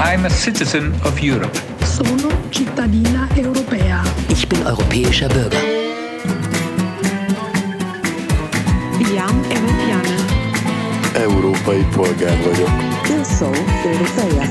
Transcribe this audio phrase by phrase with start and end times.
[0.00, 1.58] I'm a citizen of Europe.
[1.84, 4.04] Sono cittadina europea.
[4.28, 5.60] Ich bin europäischer Bürger.
[9.14, 10.16] Jam Evropiana.
[11.14, 12.70] Európai polgár vagyok.
[13.10, 13.52] Eu sou
[13.84, 14.48] europeia.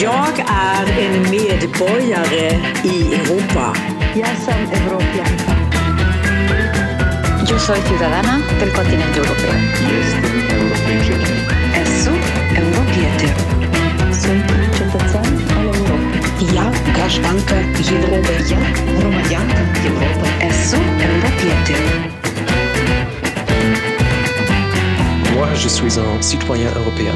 [0.00, 3.74] Jag är en medborgare i Europa.
[4.14, 5.52] Jag som europeanka.
[7.50, 9.54] Yo soy ciudadana del continente europeo.
[10.00, 11.57] Esu
[12.97, 13.27] europietė.
[14.21, 16.49] Sunt cetățean al Europei.
[16.57, 17.55] Ja grażanka
[17.91, 18.33] Europy.
[18.49, 18.59] Ja
[18.97, 20.27] громадянка Європи.
[20.49, 21.77] Esu europietė.
[25.58, 27.14] Je suis un citoyen européen.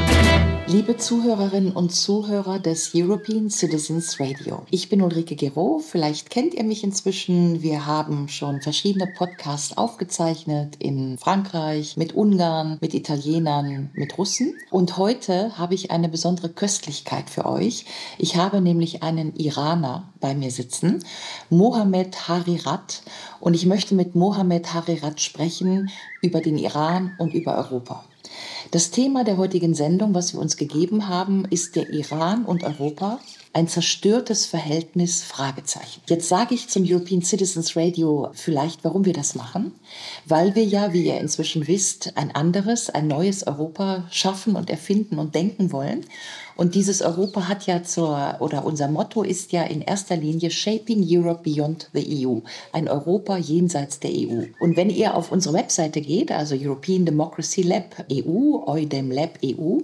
[0.67, 4.63] Liebe Zuhörerinnen und Zuhörer des European Citizens Radio.
[4.69, 5.79] Ich bin Ulrike Gero.
[5.79, 7.61] Vielleicht kennt ihr mich inzwischen.
[7.61, 14.55] Wir haben schon verschiedene Podcasts aufgezeichnet in Frankreich, mit Ungarn, mit Italienern, mit Russen.
[14.71, 17.85] Und heute habe ich eine besondere Köstlichkeit für euch.
[18.17, 21.03] Ich habe nämlich einen Iraner bei mir sitzen,
[21.49, 23.03] Mohammed Harirat.
[23.39, 25.89] Und ich möchte mit Mohammed Harirat sprechen
[26.21, 28.03] über den Iran und über Europa.
[28.73, 33.19] Das Thema der heutigen Sendung, was wir uns gegeben haben, ist der Iran und Europa.
[33.53, 35.21] Ein zerstörtes Verhältnis?
[35.21, 36.01] Fragezeichen.
[36.09, 39.75] Jetzt sage ich zum European Citizens Radio vielleicht, warum wir das machen.
[40.25, 45.19] Weil wir ja, wie ihr inzwischen wisst, ein anderes, ein neues Europa schaffen und erfinden
[45.19, 46.07] und denken wollen.
[46.55, 51.05] Und dieses Europa hat ja zur, oder unser Motto ist ja in erster Linie Shaping
[51.07, 52.39] Europe Beyond the EU.
[52.71, 54.43] Ein Europa jenseits der EU.
[54.59, 59.79] Und wenn ihr auf unsere Webseite geht, also European Democracy Lab EU, EUDEM Lab EU,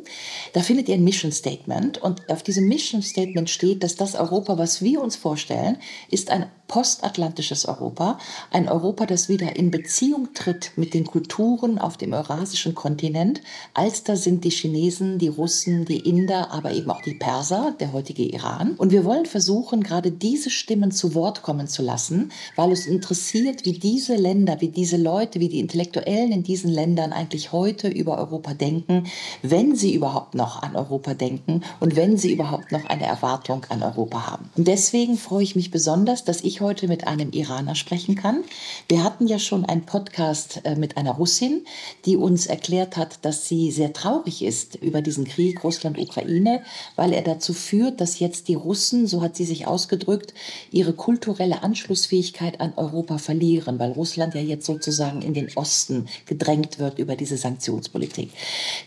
[0.54, 1.98] da findet ihr ein Mission Statement.
[1.98, 5.78] Und auf diesem Mission Statement steht, dass das Europa, was wir uns vorstellen,
[6.10, 8.20] ist ein postatlantisches Europa,
[8.52, 13.42] ein Europa, das wieder in Beziehung tritt mit den Kulturen auf dem eurasischen Kontinent.
[13.74, 17.94] Als da sind die Chinesen, die Russen, die Inder, aber eben auch die Perser, der
[17.94, 18.74] heutige Iran.
[18.78, 23.64] Und wir wollen versuchen, gerade diese Stimmen zu Wort kommen zu lassen, weil uns interessiert,
[23.64, 28.18] wie diese Länder, wie diese Leute, wie die Intellektuellen in diesen Ländern eigentlich heute über
[28.18, 29.06] Europa denken,
[29.42, 33.82] wenn sie überhaupt noch an Europa denken und wenn sie überhaupt noch eine Erwartung an
[33.82, 34.50] Europa haben.
[34.58, 38.44] Und deswegen freue ich mich besonders, dass ich heute mit einem Iraner sprechen kann.
[38.90, 41.64] Wir hatten ja schon einen Podcast äh, mit einer Russin,
[42.06, 46.49] die uns erklärt hat, dass sie sehr traurig ist über diesen Krieg Russland-Ukraine,
[46.96, 50.34] weil er dazu führt, dass jetzt die Russen, so hat sie sich ausgedrückt,
[50.72, 56.80] ihre kulturelle Anschlussfähigkeit an Europa verlieren, weil Russland ja jetzt sozusagen in den Osten gedrängt
[56.80, 58.32] wird über diese Sanktionspolitik.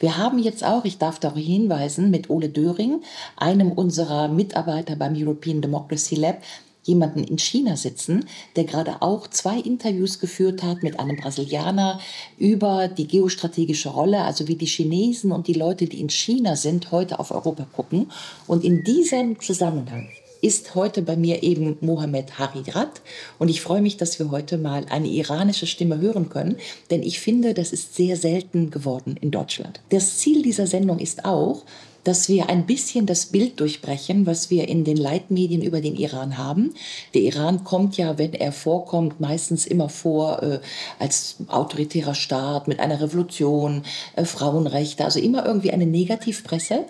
[0.00, 3.03] Wir haben jetzt auch, ich darf darauf hinweisen, mit Ole Döring,
[3.37, 6.43] einem unserer Mitarbeiter beim European Democracy Lab,
[6.84, 8.26] jemanden in China sitzen,
[8.56, 12.00] der gerade auch zwei Interviews geführt hat mit einem Brasilianer
[12.38, 16.91] über die geostrategische Rolle, also wie die Chinesen und die Leute, die in China sind,
[16.93, 18.10] heute auf Europa gucken.
[18.47, 20.09] Und in diesem Zusammenhang
[20.43, 23.00] ist heute bei mir eben Mohammed Harirat
[23.38, 26.56] und ich freue mich, dass wir heute mal eine iranische Stimme hören können,
[26.91, 29.81] denn ich finde, das ist sehr selten geworden in Deutschland.
[29.91, 31.62] Das Ziel dieser Sendung ist auch,
[32.05, 36.39] dass wir ein bisschen das Bild durchbrechen, was wir in den Leitmedien über den Iran
[36.39, 36.75] haben.
[37.15, 40.61] Der Iran kommt ja, wenn er vorkommt, meistens immer vor äh,
[40.99, 43.83] als autoritärer Staat mit einer Revolution,
[44.17, 46.87] äh, Frauenrechte, also immer irgendwie eine Negativpresse.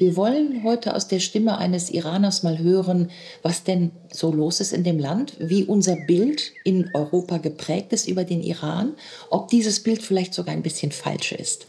[0.00, 3.10] Wir wollen heute aus der Stimme eines Iraners mal hören,
[3.42, 8.08] was denn so los ist in dem Land, wie unser Bild in Europa geprägt ist
[8.08, 8.94] über den Iran,
[9.30, 11.66] ob dieses Bild vielleicht sogar ein bisschen falsch ist.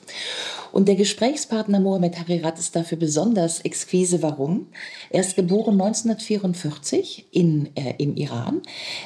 [0.72, 4.22] Und der Gesprächspartner Mohammed Harirat ist dafür besonders exquise.
[4.22, 4.68] Warum?
[5.10, 8.62] Er ist geboren 1944 in, äh, im Iran.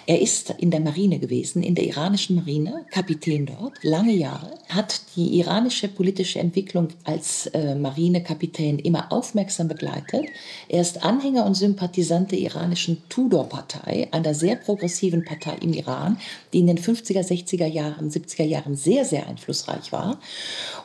[0.06, 5.02] Er ist in der Marine gewesen, in der iranischen Marine, Kapitän dort, lange Jahre, hat
[5.16, 10.26] die iranische politische Entwicklung als äh, Marinekapitän immer aufmerksam begleitet.
[10.70, 16.18] Er ist Anhänger und Sympathisant der iranischen Tudor-Partei, einer sehr progressiven Partei im Iran,
[16.54, 20.20] die in den 50er, 60er Jahren, 70er Jahren sehr, sehr einflussreich war.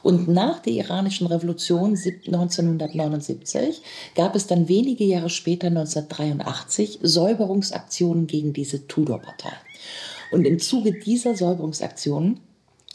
[0.02, 3.82] Und nach der iranischen Revolution 1979
[4.14, 9.52] gab es dann wenige Jahre später, 1983, Säuberungsaktionen gegen diese Tudor-Partei.
[10.32, 12.40] Und im Zuge dieser Säuberungsaktionen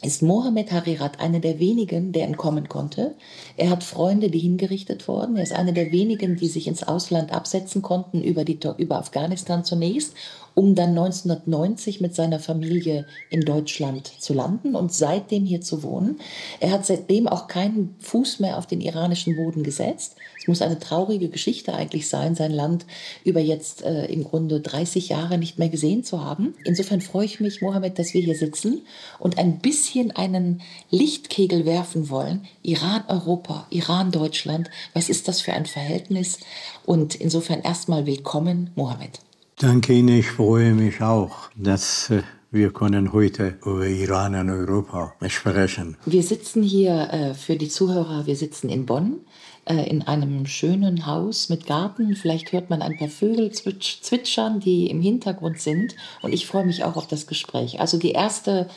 [0.02, 3.14] ist Mohammed Harirat einer der wenigen, der entkommen konnte.
[3.56, 5.36] Er hat Freunde, die hingerichtet wurden.
[5.36, 9.64] Er ist einer der wenigen, die sich ins Ausland absetzen konnten, über, die, über Afghanistan
[9.64, 10.14] zunächst
[10.56, 16.18] um dann 1990 mit seiner Familie in Deutschland zu landen und seitdem hier zu wohnen.
[16.60, 20.16] Er hat seitdem auch keinen Fuß mehr auf den iranischen Boden gesetzt.
[20.40, 22.86] Es muss eine traurige Geschichte eigentlich sein, sein Land
[23.22, 26.54] über jetzt äh, im Grunde 30 Jahre nicht mehr gesehen zu haben.
[26.64, 28.80] Insofern freue ich mich, Mohammed, dass wir hier sitzen
[29.18, 32.46] und ein bisschen einen Lichtkegel werfen wollen.
[32.62, 34.70] Iran, Europa, Iran, Deutschland.
[34.94, 36.38] Was ist das für ein Verhältnis?
[36.86, 39.25] Und insofern erstmal willkommen, Mohammed.
[39.58, 45.14] Danke Ihnen, ich freue mich auch, dass äh, wir können heute über Iran und Europa
[45.28, 45.96] sprechen.
[46.04, 49.20] Wir sitzen hier äh, für die Zuhörer, wir sitzen in Bonn
[49.64, 52.16] äh, in einem schönen Haus mit Garten.
[52.16, 55.96] Vielleicht hört man ein paar Vögel zwitsch zwitschern, die im Hintergrund sind.
[56.20, 57.80] Und ich freue mich auch auf das Gespräch.
[57.80, 58.68] Also die erste,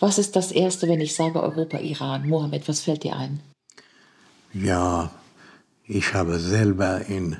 [0.00, 2.28] was ist das Erste, wenn ich sage Europa, Iran?
[2.28, 3.38] Mohammed, was fällt dir ein?
[4.52, 5.12] Ja,
[5.84, 7.36] ich habe selber in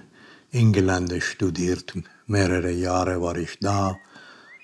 [0.52, 1.92] England studiert.
[2.28, 3.99] Mehrere Jahre war ich da.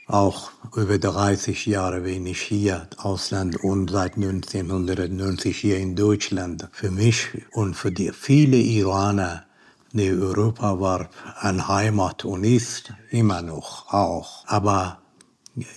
[0.08, 6.68] Auch über 30 Jahre bin ich hier Ausland und seit 1990 hier in Deutschland.
[6.72, 9.44] Für mich und für die viele Iraner,
[9.92, 14.44] die Europa war eine Heimat und ist immer noch auch.
[14.48, 15.00] Aber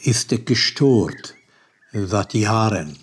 [0.04, 1.36] ist gestört
[1.94, 2.98] seit Jahren.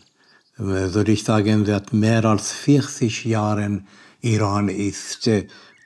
[0.57, 3.87] Würde ich sagen, seit mehr als 40 Jahren
[4.23, 5.29] Iran ist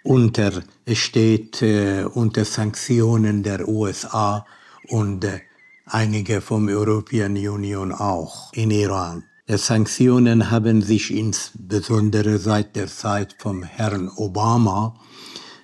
[0.06, 0.62] unter,
[0.92, 4.46] steht äh, unter Sanktionen der USA
[4.88, 5.40] und äh,
[5.86, 9.24] einige vom European Union auch in Iran.
[9.48, 14.96] Die Sanktionen haben sich insbesondere seit der Zeit vom Herrn Obama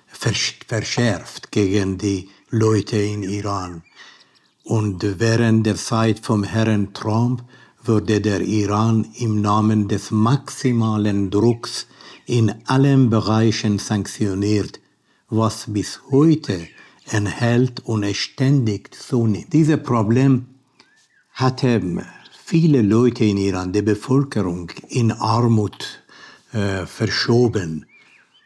[0.07, 3.83] verschärft gegen die Leute in Iran.
[4.63, 7.43] Und während der Zeit vom Herrn Trump
[7.83, 11.87] wurde der Iran im Namen des maximalen Drucks
[12.25, 14.79] in allen Bereichen sanktioniert,
[15.29, 16.67] was bis heute
[17.09, 19.51] enthält und ständig zunimmt.
[19.51, 20.45] Dieses Problem
[21.31, 21.81] hatte
[22.45, 26.03] viele Leute in Iran, die Bevölkerung, in Armut
[26.53, 27.85] äh, verschoben,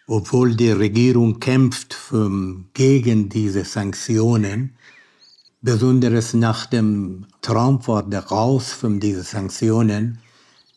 [0.07, 2.31] obwohl die Regierung kämpft für,
[2.73, 4.75] gegen diese Sanktionen.
[5.62, 10.19] Besonders nach dem Trump war der raus von diesen Sanktionen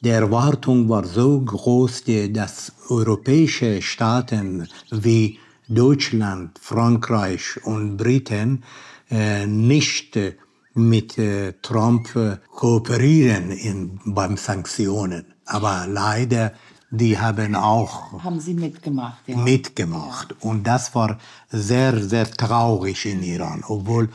[0.00, 5.38] die Erwartung war so groß, dass europäische Staaten wie
[5.69, 8.64] Deutschland, Frankreich und Briten
[9.11, 10.19] äh, nicht
[10.75, 15.26] mit äh, Trump äh, kooperieren in, beim Sanktionen.
[15.44, 16.53] Aber leider,
[16.91, 19.23] die haben auch haben sie mitgemacht.
[19.26, 19.37] Ja.
[19.37, 20.35] Mitgemacht.
[20.41, 21.19] Und das war
[21.50, 24.08] sehr, sehr traurig in Iran, obwohl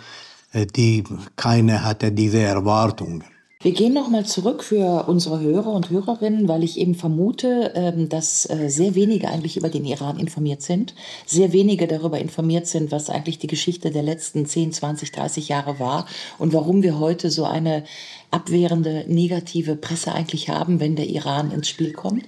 [0.51, 1.03] äh, die
[1.35, 3.23] keine hatte diese Erwartungen.
[3.65, 8.47] Wir gehen nochmal zurück für unsere Hörer und Hörerinnen, weil ich eben vermute, ähm, dass
[8.47, 10.94] äh, sehr wenige eigentlich über den Iran informiert sind,
[11.25, 15.79] sehr wenige darüber informiert sind, was eigentlich die Geschichte der letzten 10, 20, 30 Jahre
[15.79, 16.06] war
[16.38, 17.85] und warum wir heute so eine
[18.29, 22.25] abwehrende, negative Presse eigentlich haben, wenn der Iran ins Spiel kommt.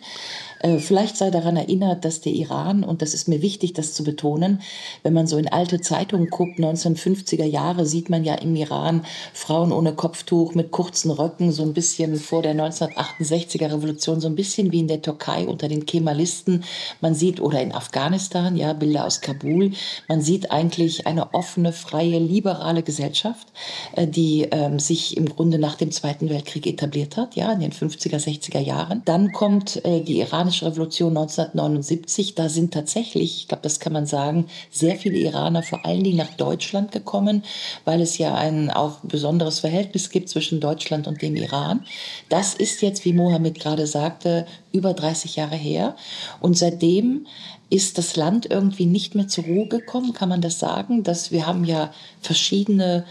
[0.59, 4.03] Äh, vielleicht sei daran erinnert, dass der Iran, und das ist mir wichtig, das zu
[4.03, 4.61] betonen,
[5.03, 9.71] wenn man so in alte Zeitungen guckt, 1950er Jahre, sieht man ja im Iran Frauen
[9.71, 14.71] ohne Kopftuch mit kurzen Röcken, so ein bisschen vor der 1968er Revolution, so ein bisschen
[14.71, 16.63] wie in der Türkei unter den Kemalisten.
[17.01, 19.71] Man sieht, oder in Afghanistan, ja, Bilder aus Kabul,
[20.07, 23.47] man sieht eigentlich eine offene, freie, liberale Gesellschaft,
[23.95, 27.71] äh, die ähm, sich im Grunde nach dem Zweiten Weltkrieg etabliert hat, ja, in den
[27.71, 29.01] 50er, 60er Jahren.
[29.05, 33.91] Dann kommt äh, die Iran iranische Revolution 1979, da sind tatsächlich, ich glaube, das kann
[33.91, 37.43] man sagen, sehr viele Iraner vor allen Dingen nach Deutschland gekommen,
[37.83, 41.85] weil es ja ein auch besonderes Verhältnis gibt zwischen Deutschland und dem Iran.
[42.29, 45.95] Das ist jetzt, wie Mohammed gerade sagte, über 30 Jahre her.
[46.39, 47.27] Und seitdem
[47.69, 51.03] ist das Land irgendwie nicht mehr zur Ruhe gekommen, kann man das sagen?
[51.03, 53.05] Dass wir haben ja verschiedene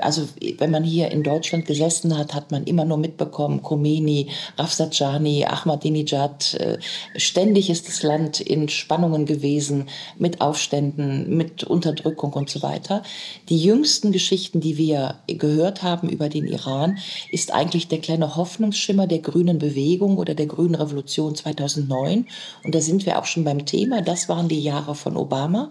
[0.00, 0.26] also
[0.58, 6.54] wenn man hier in Deutschland gesessen hat, hat man immer nur mitbekommen, Khomeini, Rafsanjani, Ahmadinejad,
[6.54, 6.78] äh,
[7.16, 13.02] ständig ist das Land in Spannungen gewesen mit Aufständen, mit Unterdrückung und so weiter.
[13.50, 16.98] Die jüngsten Geschichten, die wir gehört haben über den Iran,
[17.30, 22.26] ist eigentlich der kleine Hoffnungsschimmer der grünen Bewegung oder der grünen Revolution 2009.
[22.64, 23.95] Und da sind wir auch schon beim Thema.
[24.02, 25.70] Das waren die Jahre von Obama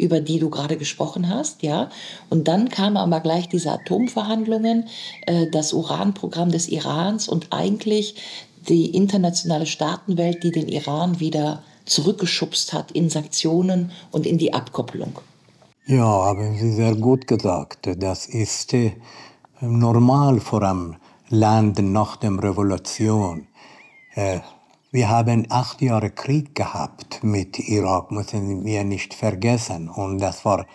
[0.00, 1.90] über die du gerade gesprochen hast, ja.
[2.30, 4.88] Und dann kamen aber gleich diese Atomverhandlungen,
[5.26, 8.16] äh, das Uranprogramm des Irans und eigentlich
[8.68, 15.18] die internationale Staatenwelt, die den Iran wieder zurückgeschubst hat in Sanktionen und in die Abkopplung.
[15.86, 17.88] Ja, haben Sie sehr gut gesagt.
[17.98, 18.92] Das ist äh,
[19.60, 20.96] normal vor einem
[21.28, 23.46] Land nach der Revolution.
[24.14, 24.40] Äh,
[24.92, 29.88] wir haben acht Jahre Krieg gehabt mit Irak, müssen wir nicht vergessen.
[29.88, 30.66] Und das war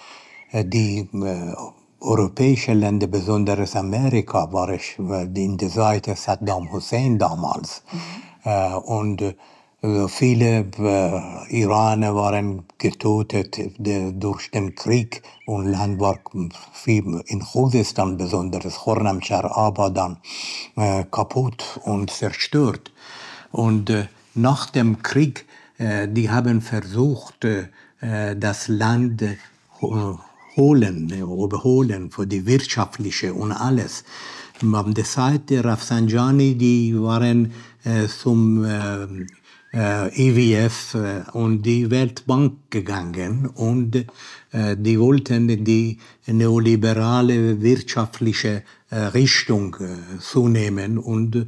[0.52, 1.54] äh, die äh,
[2.00, 7.84] europäische Länder, besonders Amerika, war ich in der Seite Saddam Hussein damals.
[7.92, 8.78] Mhm.
[8.86, 9.36] Und
[9.86, 16.20] also viele äh, Iraner waren getötet durch den Krieg und Land war
[16.74, 20.18] viel, in Khuzestan besonders, Khorramshahr, aber dann
[20.76, 22.94] äh, kaputt und zerstört.
[23.56, 25.46] Und äh, nach dem Krieg,
[25.78, 29.38] äh, die haben versucht, äh, das Land äh,
[30.58, 34.04] holen, überholen für die wirtschaftliche und alles.
[34.62, 37.54] Am der Zeit Rafsanjani, die waren
[37.86, 38.66] äh, zum
[39.76, 45.98] äh, IWF äh, e äh, und die Weltbank gegangen und äh, die wollten die
[46.28, 49.76] neoliberale wirtschaftliche Richtung
[50.20, 51.48] zunehmen und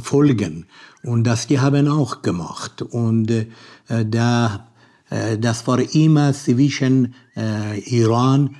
[0.00, 0.66] folgen.
[1.04, 2.82] Und das die haben auch gemacht.
[2.82, 3.46] Und
[3.88, 4.68] da,
[5.08, 7.14] das war immer zwischen
[7.86, 8.56] Iran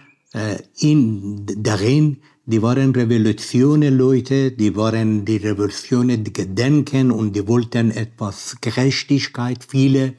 [0.78, 8.56] in, darin, die waren Revolutionen, Leute, die waren die Revolutionen gedenken und die wollten etwas
[8.61, 10.14] Gerechtigkeit, viele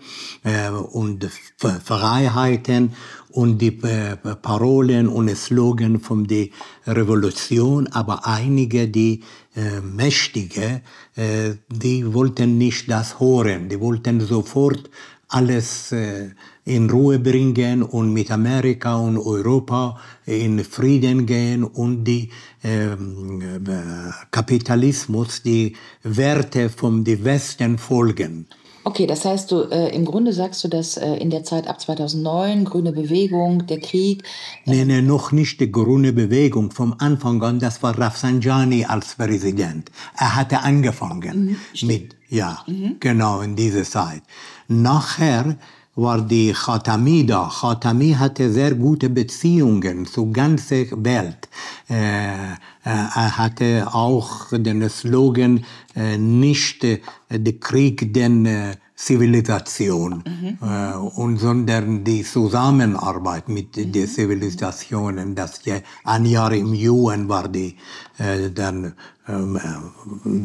[0.46, 1.28] äh, und
[1.58, 2.94] Freiheiten
[3.30, 6.48] und die äh, Parolen und Slogan von der
[6.88, 9.22] Revolution, aber einige, die
[9.56, 10.82] äh, Mächtige,
[11.16, 14.90] äh, die wollten nicht das hören, die wollten sofort
[15.28, 16.30] alles äh,
[16.66, 22.30] in Ruhe bringen und mit Amerika und Europa in Frieden gehen und die
[22.64, 28.48] ähm, äh, Kapitalismus, die Werte vom Westen folgen.
[28.86, 31.80] Okay, das heißt, du äh, im Grunde sagst du, dass äh, in der Zeit ab
[31.80, 34.24] 2009 grüne Bewegung, der Krieg.
[34.66, 36.72] Äh nee, nee, noch nicht die grüne Bewegung.
[36.72, 39.90] Vom Anfang an, das war Rafsanjani als Präsident.
[40.18, 42.98] Er hatte angefangen mhm, mit, ja, mhm.
[43.00, 44.24] genau in dieser Zeit.
[44.68, 45.58] Nachher
[45.96, 47.52] war die Khatami da.
[47.60, 51.50] Khatami hatte sehr gute Beziehungen zur ganzen Welt.
[51.90, 55.64] Äh, äh, er hatte auch den Slogan,
[55.96, 60.58] äh, nicht der Krieg den Zivilisation, mhm.
[60.62, 63.92] äh, und sondern die Zusammenarbeit mit mhm.
[63.92, 65.36] den Zivilisationen.
[65.36, 65.62] Das
[66.04, 67.76] ein Jahr im UN war die
[68.18, 68.94] äh, dann
[69.28, 69.60] ähm,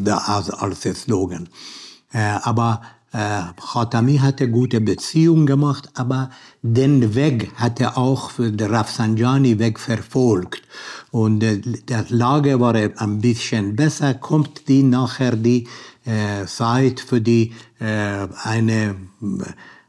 [0.07, 1.49] äh, als, als Slogan.
[2.12, 9.81] Äh, aber Khatami hatte gute Beziehungen gemacht, aber den Weg hatte auch der Rafsanjani Weg
[9.81, 10.62] verfolgt.
[11.11, 15.67] Und äh, der Lage war ein bisschen besser, kommt die nachher die
[16.05, 18.97] äh, Zeit für die äh, eine,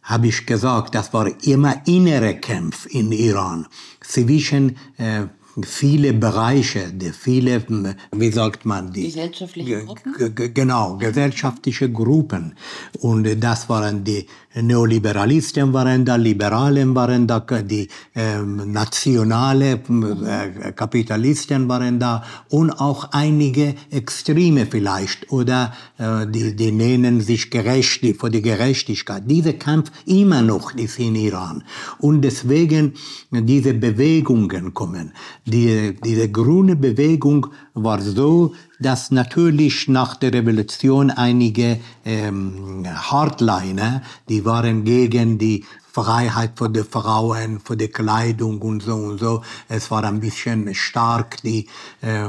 [0.03, 3.67] habe ich gesagt, das war immer innere Kampf in Iran
[4.01, 5.25] zwischen äh,
[5.63, 7.63] viele Bereiche, die viele,
[8.11, 10.53] wie sagt man, die gesellschaftliche Gruppen?
[10.53, 12.55] Genau, gesellschaftliche Gruppen.
[12.99, 21.69] Und das waren die Neoliberalisten waren da, Liberalen waren da, die äh, nationale äh, Kapitalisten
[21.69, 28.15] waren da und auch einige Extreme vielleicht oder äh, die, die nennen sich gerecht, die,
[28.15, 29.23] für die Gerechtigkeit.
[29.27, 31.63] Dieser Kampf immer noch ist in Iran
[31.99, 32.93] und deswegen
[33.31, 35.13] diese Bewegungen kommen.
[35.45, 44.45] Die, diese grüne Bewegung war so, dass natürlich nach der Revolution einige ähm, Hardliner, die
[44.45, 49.41] waren gegen die Freiheit für die Frauen, für die Kleidung und so und so.
[49.67, 51.67] Es war ein bisschen stark, die
[52.01, 52.25] äh,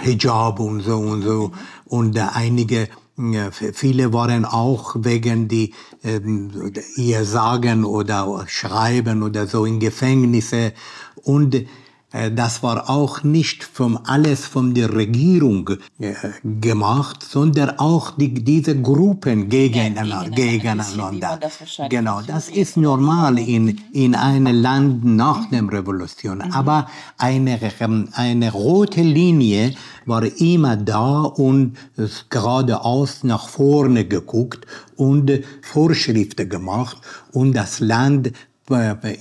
[0.00, 1.52] Hijab und so und so.
[1.84, 2.88] Und äh, einige
[3.74, 10.72] Viele waren auch wegen die ähm, ihr Sagen oder Schreiben oder so in Gefängnisse
[11.24, 11.54] und
[12.12, 18.80] das war auch nicht vom alles von der Regierung äh, gemacht, sondern auch die, diese
[18.80, 20.24] Gruppen gegeneinander.
[20.24, 21.38] Ja, gegeneinander.
[21.40, 26.38] Das genau, das ist normal in, in einem Land nach der Revolution.
[26.38, 26.52] Mhm.
[26.52, 29.74] Aber eine, ähm, eine rote Linie
[30.06, 31.76] war immer da und
[32.28, 35.30] geradeaus nach vorne geguckt und
[35.62, 36.96] Vorschriften gemacht
[37.32, 38.32] und das Land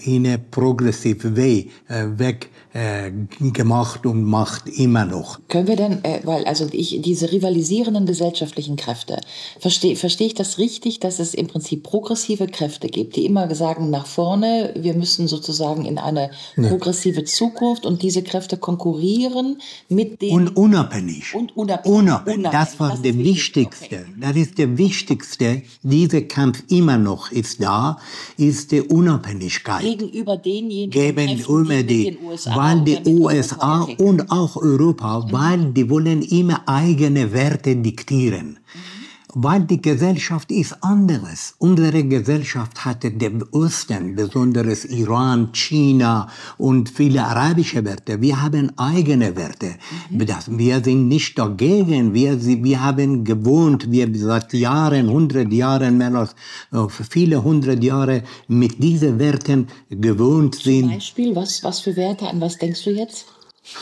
[0.06, 3.12] in a progressive way äh, weg äh,
[3.52, 5.40] gemacht und macht immer noch.
[5.48, 9.20] Können wir denn, äh, weil also ich diese rivalisierenden gesellschaftlichen Kräfte,
[9.60, 13.90] verstehe versteh ich das richtig, dass es im Prinzip progressive Kräfte gibt, die immer sagen
[13.90, 20.32] nach vorne, wir müssen sozusagen in eine progressive Zukunft und diese Kräfte konkurrieren mit den...
[20.32, 21.34] Und unabhängig.
[21.34, 21.98] Und unabhängig.
[21.98, 22.52] unabhängig.
[22.52, 23.86] Das war das der wichtigste.
[23.86, 24.06] Okay.
[24.20, 25.64] Das ist der wichtigste.
[25.82, 27.98] Dieser Kampf immer noch ist da,
[28.38, 29.82] ist die Unabhängigkeit.
[29.82, 35.72] Gegenüber denjenigen Gegenüber Kräften, die, die den USA weil die USA und auch Europa, weil
[35.76, 38.50] die wollen immer eigene Werte diktieren.
[38.50, 38.99] Mhm.
[39.34, 41.54] Weil die Gesellschaft ist anderes.
[41.60, 48.22] Unsere Gesellschaft hatte den Osten, besonders Iran, China und viele arabische Werte.
[48.22, 49.76] Wir haben eigene Werte.
[50.10, 50.58] Mhm.
[50.58, 52.14] Wir sind nicht dagegen.
[52.14, 56.36] Wir, wir haben gewohnt, wir seit Jahren, hundert Jahren, mehr als
[56.72, 60.86] äh, viele hundert Jahre mit diesen Werten gewohnt sind.
[60.86, 63.26] Zum Beispiel, was, was für Werte, an was denkst du jetzt?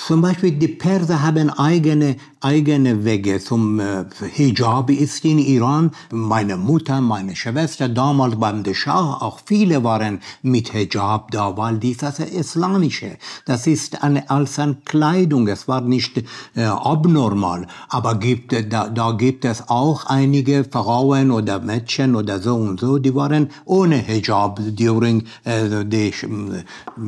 [0.05, 5.91] Zum Beispiel die Perser haben eigene, eigene Wege zum äh, Hijab ist in Iran.
[6.11, 11.97] Meine Mutter, meine Schwester damals beim Schah, auch viele waren mit Hijab da, weil dies
[11.97, 13.17] das islamische.
[13.45, 15.47] Das ist eine, als eine Kleidung.
[15.47, 16.23] Es war nicht
[16.55, 17.67] äh, abnormal.
[17.89, 22.97] Aber gibt, da, da gibt es auch einige Frauen oder Mädchen oder so und so,
[22.97, 26.63] die waren ohne Hijab during äh, das äh,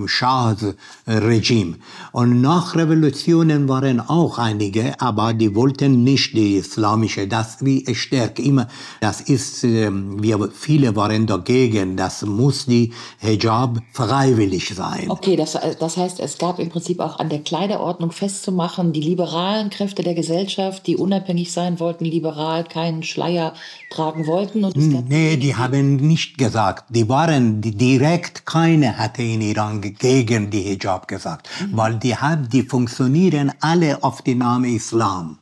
[0.05, 0.65] Shahs
[1.07, 1.75] Regime.
[2.11, 7.27] Und nach Revolutionen waren auch einige, aber die wollten nicht die islamische.
[7.27, 8.67] Das wie stärkt immer.
[9.01, 11.97] Das ist, ähm, wir viele waren dagegen.
[11.97, 15.09] Das muss die Hijab freiwillig sein.
[15.09, 19.69] Okay, das, das heißt, es gab im Prinzip auch an der Kleiderordnung festzumachen, die liberalen
[19.69, 23.53] Kräfte der Gesellschaft, die unabhängig sein wollten, liberal keinen Schleier
[23.89, 24.63] tragen wollten.
[24.63, 26.85] Und gab nee, die haben nicht gesagt.
[26.89, 31.77] Die waren direkt, keine hatte in Iran gegen die Hijab gesagt, mhm.
[31.77, 32.15] weil die
[32.51, 35.08] die funktionieren alle auf den Namen Islam.
[35.09, 35.35] Mhm.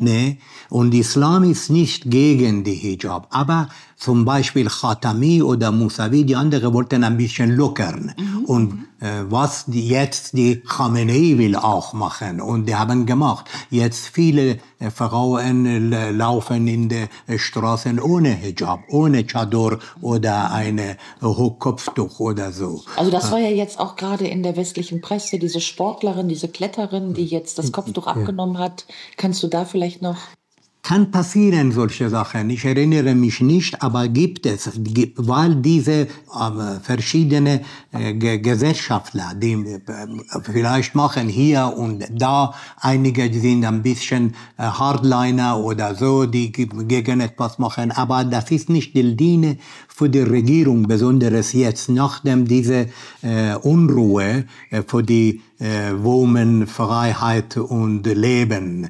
[0.00, 0.38] Ne?
[0.72, 3.26] Und Islam ist nicht gegen die Hijab.
[3.28, 8.14] Aber zum Beispiel Khatami oder Musavi, die anderen wollten ein bisschen lockern.
[8.16, 8.44] Mhm.
[8.46, 12.40] Und äh, was die jetzt die Khamenei will auch machen.
[12.40, 13.50] Und die haben gemacht.
[13.68, 20.96] Jetzt viele äh, Frauen äh, laufen in den Straßen ohne Hijab, ohne Chador oder eine
[21.20, 22.82] Kopftuch oder so.
[22.96, 27.12] Also das war ja jetzt auch gerade in der westlichen Presse, diese Sportlerin, diese Kletterin,
[27.12, 28.86] die jetzt das Kopftuch abgenommen hat.
[29.18, 30.16] Kannst du da vielleicht noch
[30.82, 32.50] kann passieren solche Sachen.
[32.50, 34.68] Ich erinnere mich nicht, aber gibt es,
[35.16, 36.08] weil diese äh,
[36.82, 37.60] verschiedene
[37.92, 39.80] äh, Gesellschaftler, die äh,
[40.42, 47.60] vielleicht machen hier und da, einige sind ein bisschen Hardliner oder so, die gegen etwas
[47.60, 49.58] machen, aber das ist nicht die Linie
[49.88, 52.88] für die Regierung, besonders jetzt, nachdem diese
[53.62, 54.46] Unruhe
[54.86, 58.88] für die äh, Women, Freiheit und Leben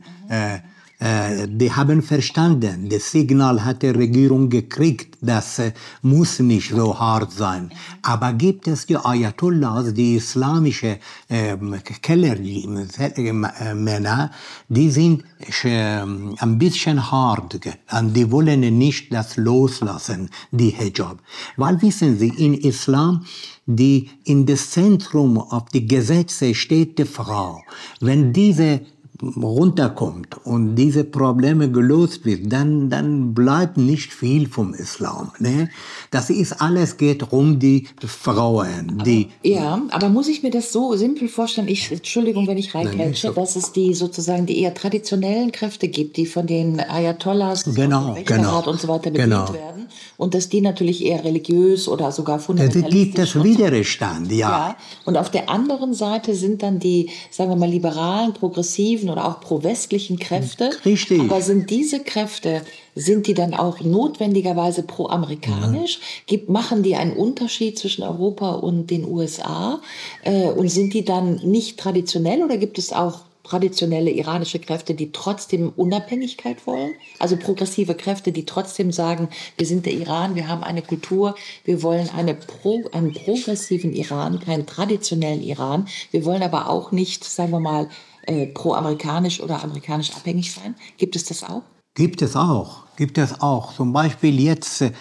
[1.48, 7.32] die haben verstanden, das Signal hat die Regierung gekriegt, das äh, muss nicht so hart
[7.32, 7.70] sein.
[8.02, 10.98] Aber gibt es die Ayatollahs, die islamische
[11.28, 11.56] äh,
[12.02, 14.30] Kellermänner,
[14.68, 15.24] die sind
[15.64, 17.58] äh, ein bisschen hart
[17.90, 21.18] und die wollen nicht das loslassen, die Hijab.
[21.56, 23.24] Weil wissen Sie, in Islam,
[23.66, 27.62] die in das Zentrum auf die Gesetze steht die Frau.
[28.00, 28.80] Wenn diese
[29.22, 35.32] runterkommt und diese Probleme gelöst wird, dann, dann bleibt nicht viel vom Islam.
[35.38, 35.70] Ne?
[36.10, 39.02] Das ist alles geht um die Frauen.
[39.04, 41.68] Die aber, ja, aber muss ich mir das so simpel vorstellen?
[41.68, 43.32] Ich, Entschuldigung, wenn ich reinkrätsche, so.
[43.34, 48.68] dass es die sozusagen die eher traditionellen Kräfte gibt, die von den Ayatollahs genau, genau,
[48.68, 49.52] und so weiter bedient genau.
[49.52, 53.32] werden und dass die natürlich eher religiös oder sogar fundamentalistisch.
[53.34, 54.48] Da gibt es Widerstand, ja.
[54.48, 54.76] ja.
[55.04, 59.40] Und auf der anderen Seite sind dann die, sagen wir mal, liberalen, progressiven oder auch
[59.40, 60.70] pro-westlichen Kräfte.
[60.84, 61.20] Richtig.
[61.20, 62.62] Aber sind diese Kräfte,
[62.94, 66.00] sind die dann auch notwendigerweise pro-amerikanisch?
[66.28, 66.38] Ja.
[66.48, 69.80] machen die einen Unterschied zwischen Europa und den USA?
[70.24, 75.12] Äh, und sind die dann nicht traditionell oder gibt es auch traditionelle iranische Kräfte, die
[75.12, 80.62] trotzdem Unabhängigkeit wollen, also progressive Kräfte, die trotzdem sagen, wir sind der Iran, wir haben
[80.62, 85.88] eine Kultur, wir wollen eine Pro, einen progressiven Iran, keinen traditionellen Iran.
[86.12, 87.88] Wir wollen aber auch nicht, sagen wir mal,
[88.26, 90.74] äh, pro-amerikanisch oder amerikanisch abhängig sein.
[90.96, 91.62] Gibt es das auch?
[91.94, 93.74] Gibt es auch, gibt es auch.
[93.74, 94.92] Zum Beispiel jetzt, äh,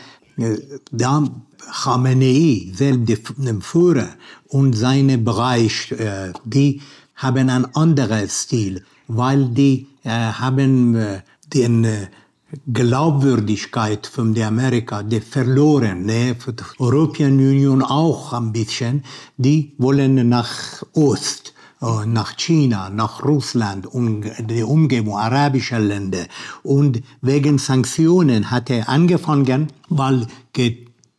[0.92, 1.24] da
[1.84, 4.10] Khamenei, selbst der Führer
[4.48, 6.82] und seine Bereich, äh, die
[7.16, 11.22] haben ein anderes Stil, weil die äh, haben äh,
[11.54, 12.08] den
[12.74, 19.04] Glaubwürdigkeit von der Amerika, die verloren, ne, die Europäische Union auch ein bisschen,
[19.38, 26.26] die wollen nach Ost, nach China, nach Russland und die Umgebung arabischer Länder.
[26.64, 30.28] Und wegen Sanktionen hat er angefangen, weil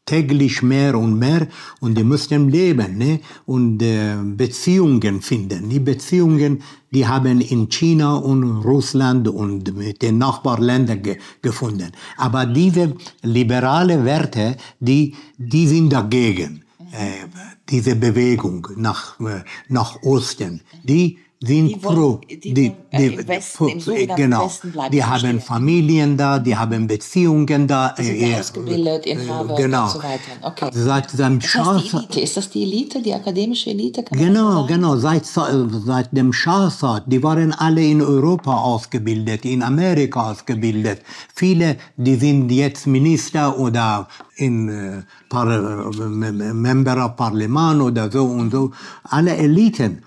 [0.04, 1.46] täglich mehr und mehr
[1.80, 3.20] und die müssen leben ne?
[3.46, 5.68] und äh, Beziehungen finden.
[5.68, 11.92] Die Beziehungen, die haben in China und Russland und mit den Nachbarländern ge gefunden.
[12.16, 16.64] Aber diese liberale Werte, die, die sind dagegen.
[16.92, 17.26] Äh,
[17.70, 22.20] diese Bewegung nach, äh, nach Osten, die sind Die wollen- pro.
[22.28, 24.44] die wollen, äh, im Westen, im sogenannten genau.
[24.46, 25.40] Westen bleiben, die haben.
[25.40, 27.94] Familien da, die haben Beziehungen da.
[27.98, 29.84] Die sind äh, äh, ausgebildet in äh, Harvard genau.
[29.84, 30.32] und so weiter.
[30.42, 30.70] Okay.
[30.72, 34.02] Seit dem Das heißt, die Elite, ist das die Elite, die akademische Elite?
[34.04, 34.96] Kann so Genau, genau.
[34.96, 41.00] Seit, seit dem Schahzeit, die waren alle in Europa ausgebildet, in Amerika ausgebildet.
[41.34, 48.24] Viele, die sind jetzt Minister oder in äh, Par äh, Member of Parlament oder so
[48.24, 48.70] und so.
[49.04, 50.02] Alle Eliten.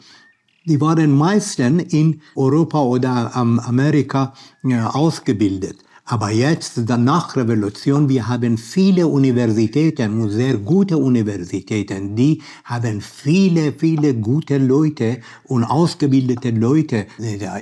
[0.65, 5.84] Die waren meistens in Europa oder Amerika äh, ausgebildet.
[6.07, 14.13] Aber jetzt, nach Revolution, wir haben viele Universitäten sehr gute Universitäten, die haben viele, viele
[14.13, 17.07] gute Leute und ausgebildete Leute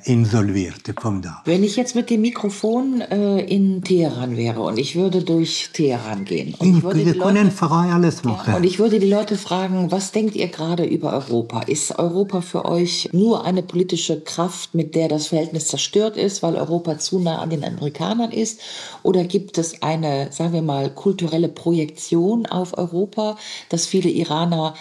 [0.03, 1.41] insolviert von da.
[1.45, 6.25] Wenn ich jetzt mit dem Mikrofon äh, in Teheran wäre und ich würde durch Teheran
[6.25, 8.55] gehen und ich würde Wir können frei alles machen.
[8.55, 11.61] und ich würde die Leute fragen, was denkt ihr gerade über Europa?
[11.61, 16.57] Ist Europa für euch nur eine politische Kraft, mit der das Verhältnis zerstört ist, weil
[16.57, 18.61] Europa zu nah an den Amerikanern ist?
[19.03, 23.37] Oder gibt es eine, sagen wir mal, kulturelle Projektion auf Europa,
[23.69, 24.75] dass viele Iraner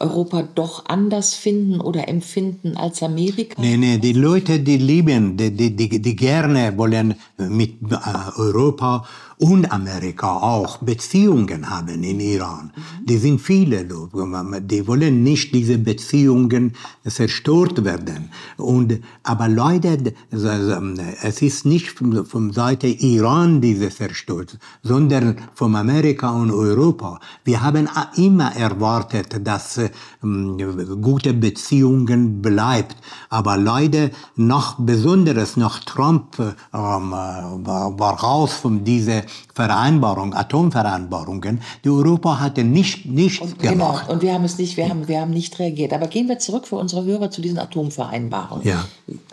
[0.00, 3.60] Europa doch anders finden oder empfinden als Amerika?
[3.60, 7.96] Nee, nee, die Leute, die lieben, die, die, die, die gerne wollen mit äh,
[8.36, 9.06] Europa
[9.38, 12.72] und Amerika auch Beziehungen haben in Iran.
[13.04, 16.72] Die sind viele Leute, die wollen nicht diese Beziehungen
[17.06, 18.30] zerstört werden.
[18.56, 19.96] Und, aber leider,
[20.30, 27.20] es ist nicht von, Seite Iran diese zerstört, sondern von Amerika und Europa.
[27.44, 29.78] Wir haben immer erwartet, dass
[30.22, 32.96] ähm, gute Beziehungen bleibt.
[33.28, 41.60] Aber leider nach, besonders nach Trump ähm, war, war raus von dieser Vereinbarung, Atomvereinbarungen.
[41.84, 44.06] Die Europa hatte nicht, nichts Und, gemacht.
[44.06, 45.92] genau, und wir haben es nicht, wir haben, wir haben nicht reagiert.
[45.92, 48.66] Aber gehen wir zurück für unsere Hörer zu diesen Atomvereinbarungen.
[48.66, 48.84] Ja.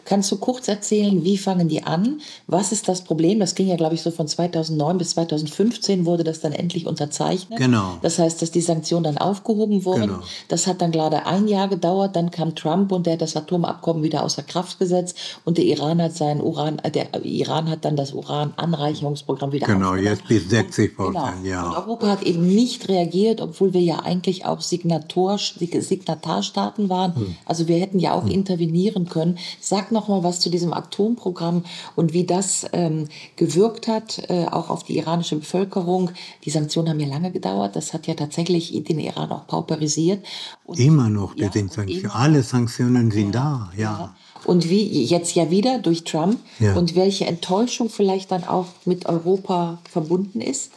[0.06, 2.22] Kannst du kurz erzählen, wie fangen die an?
[2.48, 3.40] Was ist das Problem?
[3.40, 7.60] Das ging ja, glaube ich, so von 2009 bis 2015 wurde das dann endlich unterzeichnet.
[7.60, 7.98] Genau.
[8.02, 10.02] Das heißt, dass die Sanktionen dann aufgehoben wurden.
[10.02, 10.20] Genau.
[10.48, 12.16] Das hat dann gerade ein Jahr gedauert.
[12.16, 15.18] Dann kam Trump und der hat das Atomabkommen wieder außer Kraft gesetzt.
[15.44, 19.96] Und der Iran hat sein Uran, äh, der Iran hat dann das Urananreicherungsprogramm wieder Genau,
[19.96, 21.12] jetzt bis 60 Genau.
[21.12, 21.74] Prozent, Und ja.
[21.76, 27.16] Europa hat eben nicht reagiert, obwohl wir ja eigentlich auch Signator, Sig- Signatarstaaten waren.
[27.16, 27.36] Hm.
[27.46, 29.38] Also wir hätten ja auch intervenieren können.
[29.60, 31.64] Sag noch mal was zu diesem Atomprogramm
[31.96, 36.12] und wie das ähm, gewirkt hat, äh, auch auf die iranische Bevölkerung.
[36.44, 37.76] Die Sanktionen haben ja lange gedauert.
[37.76, 40.24] Das hat ja tatsächlich den Iran auch pauperisiert.
[40.66, 42.12] Und, Immer noch, Ja, sind Sanktionen.
[42.12, 44.14] Alle Sanktionen sind da, ja.
[44.46, 46.76] und wie jetzt ja wieder durch Trump Ja.
[46.76, 50.72] und welche Enttäuschung vielleicht dann auch mit Europa verbunden ist.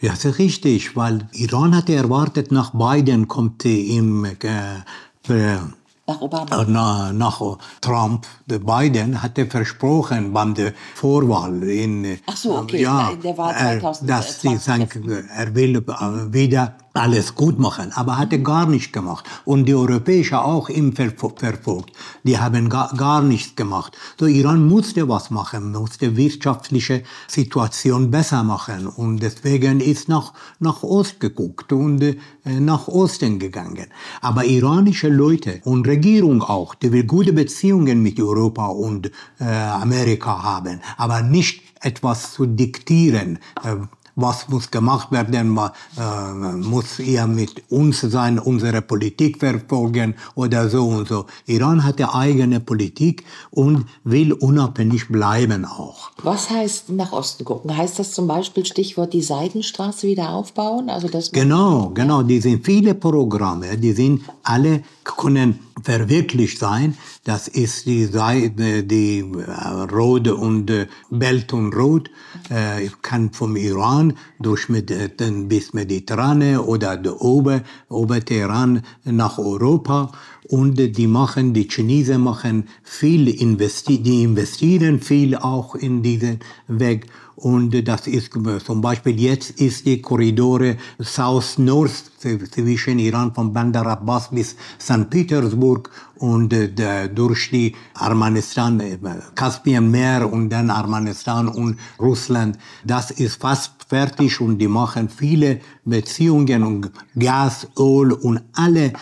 [0.00, 5.58] Ja, das ist richtig, weil Iran hatte erwartet, nach Biden kommt im äh,
[6.06, 6.62] Nach Obama.
[6.62, 7.40] Äh, na- nach
[7.80, 8.26] Trump,
[8.58, 14.06] Biden hatte versprochen beim der Vorwahl in so, okay, ja, in der Wahl er, 2020
[14.06, 15.00] dass die Sank
[15.34, 19.74] er will äh, wieder alles gut machen, aber hat er gar nicht gemacht und die
[19.74, 21.92] Europäische auch verfo- verfolgt.
[22.22, 23.96] Die haben gar, gar nichts gemacht.
[24.18, 30.84] So Iran musste was machen, musste wirtschaftliche Situation besser machen und deswegen ist nach nach
[30.84, 33.86] Ost geguckt und äh, nach Osten gegangen.
[34.20, 40.44] Aber iranische Leute und Regierung auch, die will gute Beziehungen mit Europa und äh, Amerika
[40.44, 43.40] haben, aber nicht etwas zu diktieren.
[43.64, 43.76] Äh,
[44.16, 50.86] was muss gemacht werden, äh, muss eher mit uns sein, unsere Politik verfolgen oder so
[50.86, 51.26] und so.
[51.46, 56.10] Iran hat eine eigene Politik und will unabhängig bleiben auch.
[56.22, 57.76] Was heißt nach Osten gucken?
[57.76, 60.88] Heißt das zum Beispiel Stichwort die Seidenstraße wieder aufbauen?
[60.90, 62.22] Also man- Genau, genau.
[62.22, 66.96] Die sind viele Programme, die sind alle können verwirklicht sein.
[67.24, 72.10] Das ist die Seite, die äh, Rote und äh, Belt und Rot
[72.48, 74.03] äh, kann vom Iran
[74.38, 80.12] durch äh, dann bis Mediterrane oder der Ober, Oberteheran nach Europa.
[80.48, 87.06] Und die machen, die Chinesen machen viel, investi die investieren viel auch in diesen Weg.
[87.44, 88.32] Und das ist
[88.64, 95.10] zum Beispiel jetzt ist die Korridore South-North zwischen Iran von Bandar Abbas bis St.
[95.10, 98.98] Petersburg und äh, durch die Armanistan, äh,
[99.34, 102.56] Kaspienmeer und dann Armanistan und Russland.
[102.82, 108.94] Das ist fast fertig und die machen viele Beziehungen und Gas, Öl und alle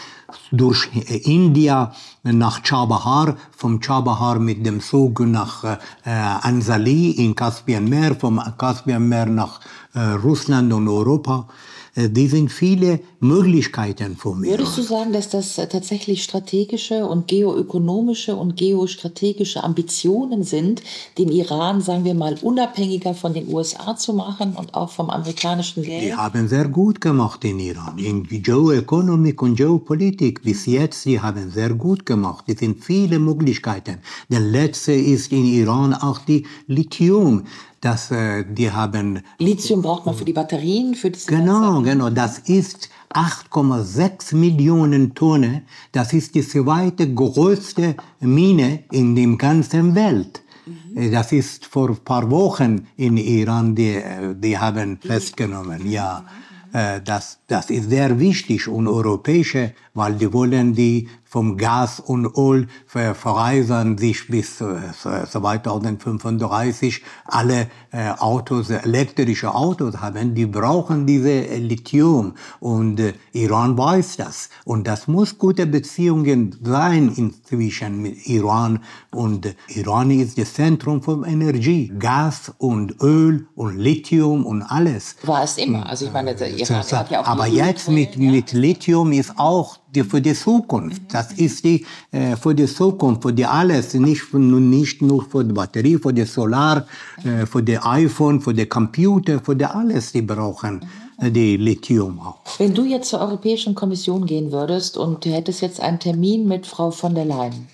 [0.50, 1.92] durch äh, India
[2.22, 9.60] nach Chabahar, vom Chabahar mit dem Zug nach äh, Ansali in Kaspienmeer, vom Kaspienmeer nach
[9.94, 11.48] äh, Russland und Europa.
[11.94, 14.50] Äh, die sind viele Möglichkeiten für mich.
[14.50, 20.82] Würdest du sagen, dass das äh, tatsächlich strategische und geoökonomische und geostrategische Ambitionen sind,
[21.18, 25.84] den Iran, sagen wir mal, unabhängiger von den USA zu machen und auch vom amerikanischen
[25.84, 26.02] Geld?
[26.02, 27.96] Die haben sehr gut gemacht in Iran.
[27.98, 32.46] In Geoeconomic und Geopolitik bis jetzt, die haben sehr gut gemacht.
[32.48, 33.98] Es sind viele Möglichkeiten.
[34.30, 37.44] Der letzte ist in Iran auch die Lithium
[37.82, 42.38] dass äh, die haben Lithium braucht man für die Batterien, für diese Genau, genau, das
[42.38, 45.62] ist 8,6 Millionen Tonnen.
[45.92, 50.42] Das ist die zweite größte Mine in der ganzen Welt.
[50.66, 51.12] Mhm.
[51.12, 56.24] Das ist vor ein paar Wochen in Iran, die, äh, die haben festgenommen, ja.
[56.72, 62.36] Äh, das, das ist sehr wichtig und europäische, weil die wollen die vom Gas und
[62.36, 72.34] Öl verreisen sich bis 2035 alle äh, Autos, elektrische Autos haben, die brauchen diese Lithium
[72.60, 74.50] und äh, Iran weiß das.
[74.66, 78.80] Und das muss gute Beziehungen sein inzwischen mit Iran.
[79.10, 85.16] Und Iran ist das Zentrum von Energie, Gas und Öl und Lithium und alles.
[85.22, 89.10] War es immer, also ich meine, Iran hat ja auch aber jetzt mit, mit Lithium
[89.12, 91.02] ist auch die, für die Zukunft.
[91.10, 95.52] Das ist die äh, für die Zukunft, für die alles, nicht, nicht nur für die
[95.52, 96.86] Batterie, für die Solar,
[97.24, 100.84] äh, für die iPhone, für die Computer, für die alles, die brauchen
[101.18, 102.38] äh, die Lithium auch.
[102.58, 106.66] Wenn du jetzt zur Europäischen Kommission gehen würdest und du hättest jetzt einen Termin mit
[106.66, 107.66] Frau von der Leyen,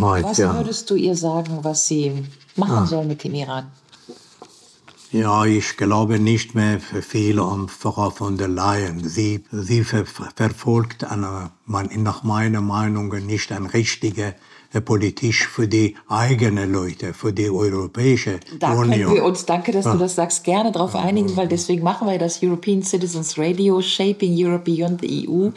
[0.00, 2.10] Heute, was würdest du ihr sagen, was sie
[2.56, 2.86] machen ah.
[2.86, 3.66] soll mit dem Iran?
[5.12, 9.08] Ja, ich glaube nicht mehr viel um Frau von der Leyen.
[9.08, 14.34] Sie, sie ver verfolgt eine, nach meiner Meinung nicht eine richtige
[14.80, 18.90] politisch für die eigenen Leute, für die europäische da Union.
[18.90, 22.08] Da können wir uns, danke, dass du das sagst, gerne darauf einigen, weil deswegen machen
[22.08, 25.50] wir das European Citizens Radio, Shaping Europe Beyond the EU,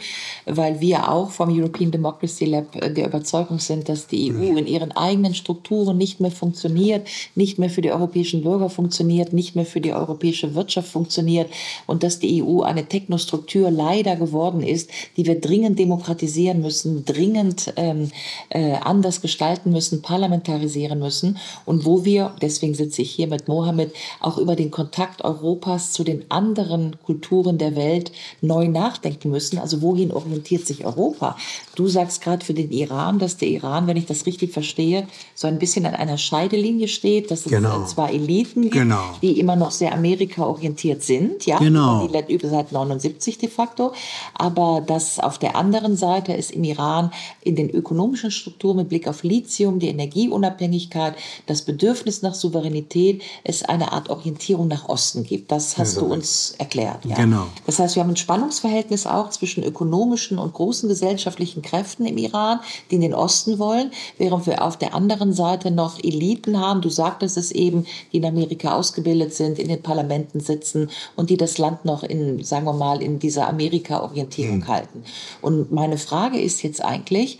[0.46, 4.66] weil wir auch vom European Democracy Lab äh, der Überzeugung sind, dass die EU in
[4.66, 9.66] ihren eigenen Strukturen nicht mehr funktioniert, nicht mehr für die europäischen Bürger funktioniert, nicht mehr
[9.66, 11.50] für die europäische Wirtschaft funktioniert
[11.86, 17.72] und dass die EU eine Technostruktur leider geworden ist, die wir dringend demokratisieren müssen, dringend
[17.76, 18.10] ähm,
[18.48, 23.92] äh, anders gestalten müssen, parlamentarisieren müssen und wo wir, deswegen sitze ich hier mit Mohammed,
[24.20, 29.58] auch über den Kontakt Europas zu den anderen Kulturen der Welt neu nachdenken müssen.
[29.58, 31.36] Also wohin orientiert sich Europa?
[31.74, 35.48] Du sagst gerade für den Iran, dass der Iran, wenn ich das richtig verstehe, so
[35.48, 37.84] ein bisschen an einer Scheidelinie steht, dass es genau.
[37.84, 39.02] zwar Eliten gibt, genau.
[39.20, 42.08] die immer noch sehr Amerika orientiert sind, ja, genau.
[42.08, 43.92] die seit 79 de facto,
[44.34, 49.08] aber dass auf der anderen Seite es im Iran in den ökonomischen Strukturen mit Blick
[49.08, 51.14] auf Lithium, die Energieunabhängigkeit,
[51.46, 55.50] das Bedürfnis nach Souveränität, es eine Art Orientierung nach Osten gibt.
[55.50, 57.04] Das hast ja, du uns erklärt.
[57.04, 57.16] Ja?
[57.16, 57.46] Genau.
[57.66, 62.60] Das heißt, wir haben ein Spannungsverhältnis auch zwischen ökonomischen und großen gesellschaftlichen Kräften im Iran,
[62.90, 66.80] die in den Osten wollen, während wir auf der anderen Seite noch Eliten haben.
[66.80, 71.36] Du sagtest es eben, die in Amerika ausgebildet sind, in den Parlamenten sitzen und die
[71.36, 74.68] das Land noch in, sagen wir mal, in dieser Amerika-Orientierung mhm.
[74.68, 75.04] halten.
[75.40, 77.38] Und meine Frage ist jetzt eigentlich,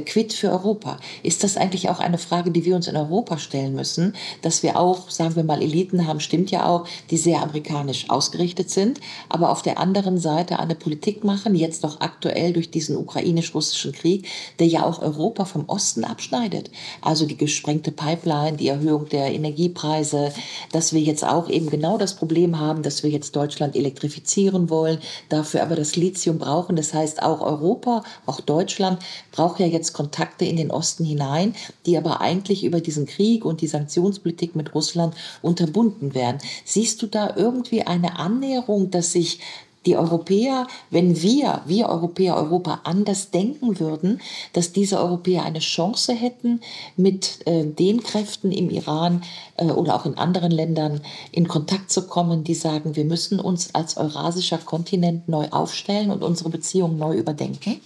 [0.00, 0.98] Quid für Europa.
[1.22, 4.78] Ist das eigentlich auch eine Frage, die wir uns in Europa stellen müssen, dass wir
[4.78, 9.50] auch, sagen wir mal, Eliten haben, stimmt ja auch, die sehr amerikanisch ausgerichtet sind, aber
[9.50, 14.66] auf der anderen Seite eine Politik machen, jetzt doch aktuell durch diesen ukrainisch-russischen Krieg, der
[14.66, 16.70] ja auch Europa vom Osten abschneidet.
[17.00, 20.32] Also die gesprengte Pipeline, die Erhöhung der Energiepreise,
[20.72, 24.98] dass wir jetzt auch eben genau das Problem haben, dass wir jetzt Deutschland elektrifizieren wollen,
[25.28, 26.76] dafür aber das Lithium brauchen.
[26.76, 28.98] Das heißt, auch Europa, auch Deutschland
[29.32, 31.54] braucht ja jetzt jetzt Kontakte in den Osten hinein,
[31.86, 36.38] die aber eigentlich über diesen Krieg und die Sanktionspolitik mit Russland unterbunden werden.
[36.64, 39.40] Siehst du da irgendwie eine Annäherung, dass sich
[39.86, 44.20] die Europäer, wenn wir, wir Europäer, Europa anders denken würden,
[44.52, 46.60] dass diese Europäer eine Chance hätten,
[46.96, 49.22] mit äh, den Kräften im Iran
[49.56, 51.00] äh, oder auch in anderen Ländern
[51.32, 56.22] in Kontakt zu kommen, die sagen, wir müssen uns als eurasischer Kontinent neu aufstellen und
[56.22, 57.80] unsere Beziehungen neu überdenken?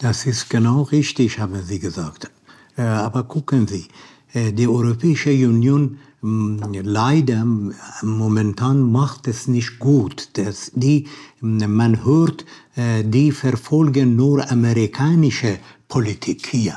[0.00, 2.30] Das ist genau richtig, haben Sie gesagt.
[2.76, 3.88] Äh, aber gucken Sie,
[4.32, 7.44] äh, die Europäische Union mm, leider
[8.02, 10.28] momentan macht es nicht gut.
[10.34, 11.08] Das, die,
[11.40, 12.44] man hört,
[12.76, 15.58] äh, die verfolgen nur amerikanische
[15.88, 16.76] Politik hier.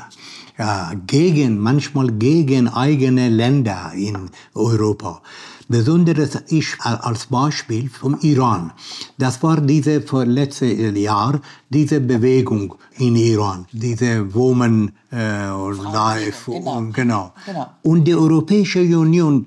[0.58, 5.22] Ja, gegen, manchmal gegen eigene Länder in Europa.
[5.68, 8.72] Besonderes ich als Beispiel vom Iran.
[9.18, 15.48] Das war diese vor letztes Jahr, diese Bewegung in Iran, diese Woman äh,
[15.92, 16.76] Life, genau.
[16.78, 17.32] Und, genau.
[17.46, 17.66] genau.
[17.82, 19.46] Und die Europäische Union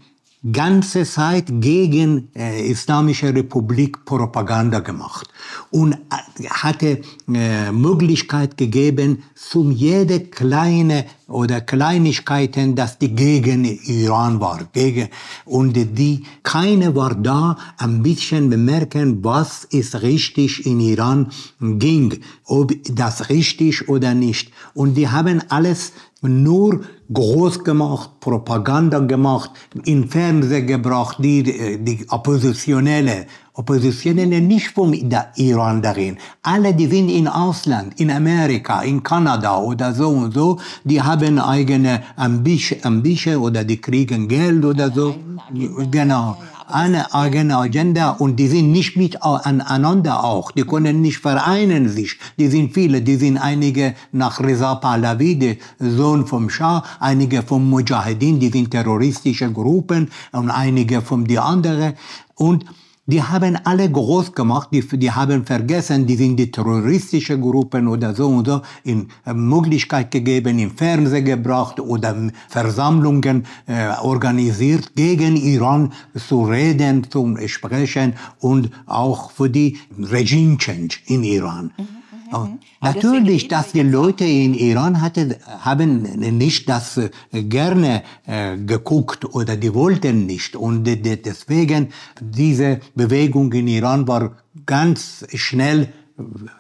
[0.52, 5.28] ganze Zeit gegen äh, Islamische Republik Propaganda gemacht
[5.72, 7.02] und äh, hatte
[7.34, 15.10] äh, Möglichkeit gegeben, zum jede kleine oder Kleinigkeiten, dass die gegen Iran war, gegen
[15.46, 22.72] und die keine war da, ein bisschen bemerken, was ist richtig in Iran ging, ob
[22.84, 24.52] das richtig oder nicht.
[24.76, 26.82] Und die haben alles nur
[27.14, 29.52] groß gemacht, Propaganda gemacht,
[29.86, 34.94] in Fernsehen gebracht, die, die Oppositionelle, Oppositionelle nicht vom
[35.36, 36.18] Iran darin.
[36.42, 41.40] Alle, die sind in Ausland, in Amerika, in Kanada oder so und so, die haben
[41.40, 45.16] eigene Ambition, Ambition oder die kriegen Geld oder so.
[45.92, 50.52] Genau eine eigene Agenda und die sind nicht mit aneinander auch.
[50.52, 52.18] Die können nicht vereinen sich.
[52.38, 53.02] Die sind viele.
[53.02, 58.72] Die sind einige nach Reza Pahlavi, der Sohn vom Schah, einige vom Mujahedin, die sind
[58.72, 61.94] terroristische Gruppen und einige von die anderen.
[62.36, 62.66] Und
[63.08, 68.16] die haben alle groß gemacht, die, die haben vergessen, die sind die terroristische Gruppen oder
[68.16, 72.16] so und so in äh, Möglichkeit gegeben, im Fernsehen gebracht oder
[72.50, 80.98] Versammlungen äh, organisiert, gegen Iran zu reden, zu sprechen und auch für die Regime Change
[81.06, 81.72] in Iran.
[81.78, 82.05] Mhm.
[82.32, 82.60] Mhm.
[82.82, 86.02] Natürlich, dass die Leute in Iran hatte, haben
[86.38, 90.56] nicht das äh, gerne äh, geguckt oder die wollten nicht.
[90.56, 95.90] Und deswegen, diese Bewegung in Iran war ganz schnell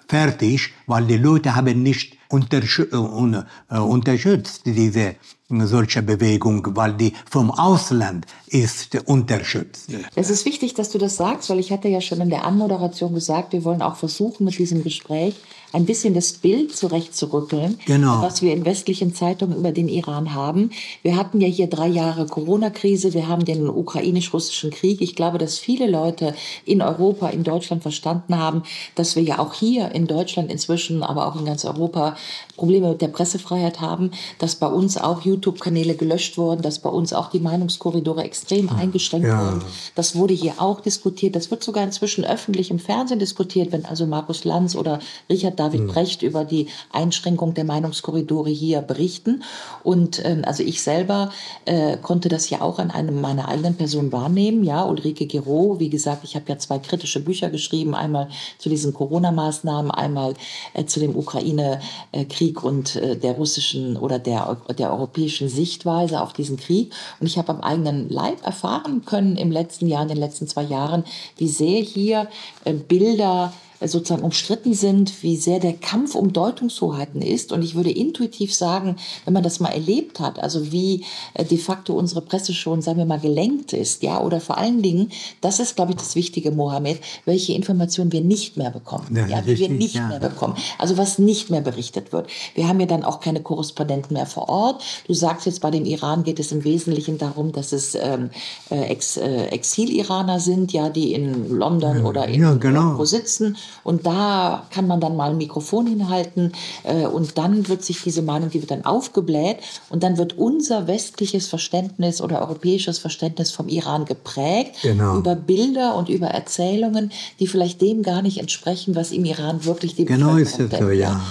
[0.07, 5.15] fertig, weil die Leute haben nicht äh, unterstützt diese
[5.49, 9.91] solche Bewegung, weil die vom Ausland ist unterstützt.
[10.15, 13.13] Es ist wichtig, dass du das sagst, weil ich hatte ja schon in der Anmoderation
[13.13, 15.35] gesagt, wir wollen auch versuchen, mit diesem Gespräch
[15.75, 18.21] ein bisschen das Bild zurechtzurückeln, genau.
[18.21, 20.69] was wir in westlichen Zeitungen über den Iran haben.
[21.03, 25.01] Wir hatten ja hier drei Jahre Corona-Krise, wir haben den ukrainisch-russischen Krieg.
[25.01, 26.33] Ich glaube, dass viele Leute
[26.65, 28.63] in Europa, in Deutschland verstanden haben,
[28.95, 32.15] dass wir ja auch hier in Deutschland inzwischen, aber auch in ganz Europa
[32.55, 37.13] Probleme mit der Pressefreiheit haben, dass bei uns auch YouTube-Kanäle gelöscht wurden, dass bei uns
[37.13, 39.45] auch die Meinungskorridore extrem eingeschränkt ja.
[39.45, 39.61] wurden.
[39.95, 41.35] Das wurde hier auch diskutiert.
[41.35, 45.81] Das wird sogar inzwischen öffentlich im Fernsehen diskutiert, wenn also Markus Lanz oder Richard David
[45.81, 45.87] mhm.
[45.87, 49.43] Brecht über die Einschränkung der Meinungskorridore hier berichten.
[49.83, 51.31] Und ähm, also ich selber
[51.65, 54.63] äh, konnte das ja auch an einem meiner eigenen Person wahrnehmen.
[54.63, 58.93] Ja, Ulrike Gero, wie gesagt, ich habe ja zwei kritische Bücher geschrieben, einmal zu diesen
[58.93, 60.35] Corona-Maßnahmen, einmal
[60.73, 66.57] äh, zu dem Ukraine-Krieg und äh, der russischen oder der, der europäischen Sichtweise auf diesen
[66.57, 66.93] Krieg.
[67.19, 70.63] Und ich habe am eigenen Leib erfahren können im letzten Jahr, in den letzten zwei
[70.63, 71.03] Jahren,
[71.37, 72.27] wie sehr hier
[72.63, 77.51] äh, Bilder sozusagen umstritten sind, wie sehr der Kampf um Deutungshoheiten ist.
[77.51, 81.57] Und ich würde intuitiv sagen, wenn man das mal erlebt hat, also wie äh, de
[81.57, 85.11] facto unsere Presse schon, sagen wir mal, gelenkt ist, ja, oder vor allen Dingen,
[85.41, 89.41] das ist, glaube ich, das Wichtige, Mohammed, welche Informationen wir nicht mehr bekommen, ja, ja
[89.41, 90.07] die wir nicht ja.
[90.07, 92.27] mehr bekommen, also was nicht mehr berichtet wird.
[92.53, 94.83] Wir haben ja dann auch keine Korrespondenten mehr vor Ort.
[95.07, 98.29] Du sagst jetzt, bei dem Iran geht es im Wesentlichen darum, dass es ähm,
[98.69, 103.03] äh, Ex, äh, Exil-Iraner sind, ja, die in London ja, oder in ja, genau.
[103.03, 106.51] sitzen und da kann man dann mal ein Mikrofon hinhalten
[106.83, 109.57] äh, und dann wird sich diese Meinung, die wird dann aufgebläht
[109.89, 115.17] und dann wird unser westliches Verständnis oder europäisches Verständnis vom Iran geprägt genau.
[115.17, 119.95] über Bilder und über Erzählungen, die vielleicht dem gar nicht entsprechen, was im Iran wirklich
[119.95, 121.21] die Genau ist es so, ja.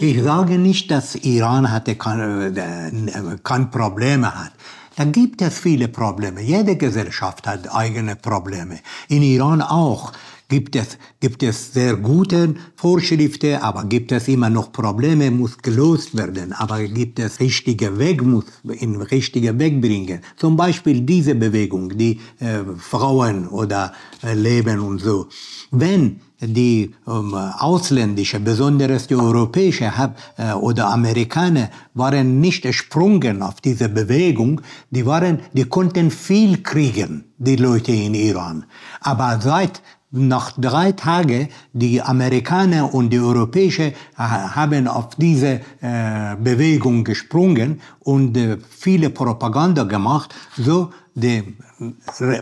[0.00, 4.52] ich sage nicht, dass Iran hatte keine, äh, keine Probleme hat.
[4.96, 6.42] Da gibt es viele Probleme.
[6.42, 8.80] Jede Gesellschaft hat eigene Probleme.
[9.08, 10.12] In Iran auch
[10.50, 16.14] gibt es, gibt es sehr gute Vorschriften, aber gibt es immer noch Probleme, muss gelöst
[16.14, 16.52] werden.
[16.52, 20.20] Aber gibt es richtige Weg, muss in richtige Weg bringen.
[20.36, 25.28] Zum Beispiel diese Bewegung, die äh, Frauen oder äh, Leben und so.
[25.70, 29.92] Wenn die ähm, ausländische, besonders die europäische
[30.36, 34.60] äh, oder Amerikaner waren nicht gesprungen auf diese Bewegung.
[34.90, 38.64] Die waren, die konnten viel kriegen, die Leute in Iran.
[39.00, 46.36] Aber seit nach drei Tagen, die Amerikaner und die Europäer äh, haben auf diese äh,
[46.36, 51.42] Bewegung gesprungen und äh, viele Propaganda gemacht, so die,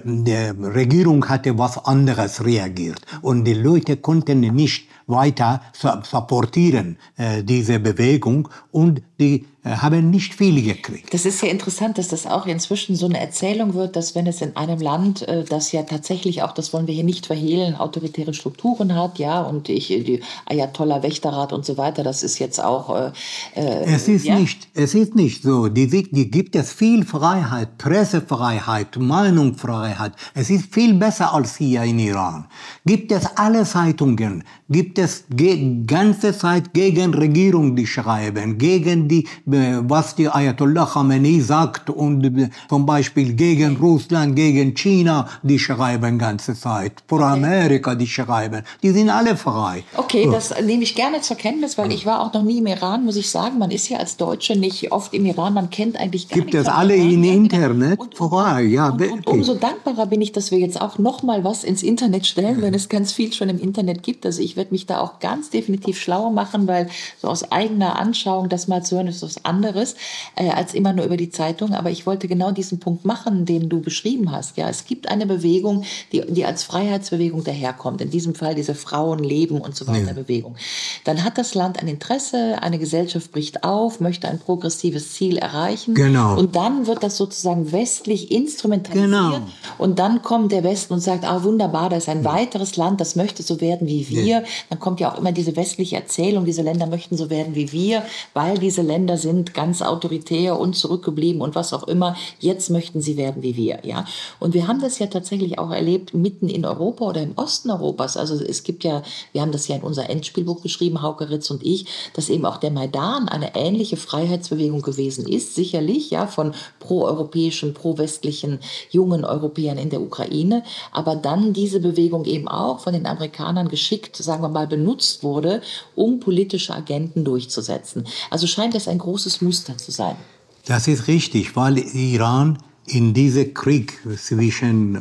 [0.05, 7.81] die Regierung hatte was anderes reagiert und die Leute konnten nicht weiter supportieren äh, diese
[7.81, 11.13] Bewegung und die haben nicht viel gekriegt.
[11.13, 14.41] Das ist ja interessant, dass das auch inzwischen so eine Erzählung wird, dass wenn es
[14.41, 18.35] in einem Land, äh, das ja tatsächlich auch, das wollen wir hier nicht verhehlen, autoritäre
[18.35, 22.95] Strukturen hat, ja, und ich, die Ayatollah Wächterrat und so weiter, das ist jetzt auch.
[22.95, 23.13] Äh,
[23.55, 24.39] äh es ist ja?
[24.39, 25.69] nicht, es ist nicht so.
[25.69, 28.49] Die, die gibt es viel Freiheit, Pressefreiheit.
[28.49, 30.13] Freiheit, Meinungsfreiheit.
[30.35, 32.47] Es ist viel besser als hier in Iran.
[32.85, 39.25] Gibt es alle Zeitungen, gibt es ge ganze Zeit gegen Regierung, die schreiben, gegen die,
[39.25, 45.59] äh, was die Ayatollah Khamenei sagt und äh, zum Beispiel gegen Russland, gegen China, die
[45.59, 46.93] schreiben ganze Zeit.
[47.09, 48.63] Für Amerika, die schreiben.
[48.83, 49.85] Die sind alle frei.
[49.97, 53.05] Okay, das nehme ich gerne zur Kenntnis, weil ich war auch noch nie im Iran,
[53.05, 53.59] muss ich sagen.
[53.59, 56.67] Man ist ja als Deutsche nicht oft im Iran, man kennt eigentlich gar Gibt es
[56.67, 57.99] alle im Internet?
[57.99, 58.91] Und, vorbei, ja.
[58.91, 62.27] Und, und umso dankbarer bin ich, dass wir jetzt auch noch mal was ins Internet
[62.27, 64.27] stellen, wenn es ganz viel schon im Internet gibt.
[64.27, 66.89] Also ich werde mich da auch ganz definitiv schlauer machen, weil
[67.21, 69.97] so aus eigener Anschauung das mal zu hören ist was anderes
[70.37, 71.75] äh, als immer nur über die Zeitung.
[71.75, 74.57] Aber ich wollte genau diesen Punkt machen, den du beschrieben hast.
[74.57, 78.01] Ja, es gibt eine Bewegung, die, die als Freiheitsbewegung daherkommt.
[78.01, 80.13] In diesem Fall diese Frauenleben und so weiter ja.
[80.13, 80.57] Bewegung.
[81.05, 85.95] Dann hat das Land ein Interesse, eine Gesellschaft bricht auf, möchte ein progressives Ziel erreichen.
[85.95, 86.39] Genau.
[86.39, 89.11] Und dann wird das sozusagen westlich instrumentalisiert.
[89.11, 89.41] Genau.
[89.79, 92.33] Und dann kommt der Westen und sagt, ah wunderbar, das ist ein ja.
[92.33, 94.23] weiteres Land, das möchte so werden wie wir.
[94.23, 94.43] Ja.
[94.71, 98.03] Dann kommt ja auch immer diese westliche Erzählung, diese Länder möchten so werden wie wir,
[98.35, 102.17] weil diese Länder sind ganz autoritär und zurückgeblieben und was auch immer.
[102.39, 103.81] Jetzt möchten sie werden wie wir.
[103.85, 104.05] Ja?
[104.41, 108.17] Und wir haben das ja tatsächlich auch erlebt mitten in Europa oder im Osten Europas.
[108.17, 109.03] Also es gibt ja,
[109.33, 112.59] wir haben das ja in unser Endspielbuch geschrieben, Hauke Ritz und ich, dass eben auch
[112.59, 116.55] der Maidan eine ähnliche Freiheitsbewegung gewesen ist, sicherlich, ja, von
[116.89, 118.61] proeuropäischen, pro-westlichen
[118.91, 124.17] jungen Europäern in der Ukraine, aber dann diese Bewegung eben auch von den Amerikanern geschickt,
[124.17, 125.61] sagen wir mal, benutzt wurde,
[125.95, 128.07] um politische Agenten durchzusetzen.
[128.31, 130.17] Also scheint es ein großes Muster zu sein.
[130.65, 135.01] Das ist richtig, weil Iran in diesem Krieg zwischen äh,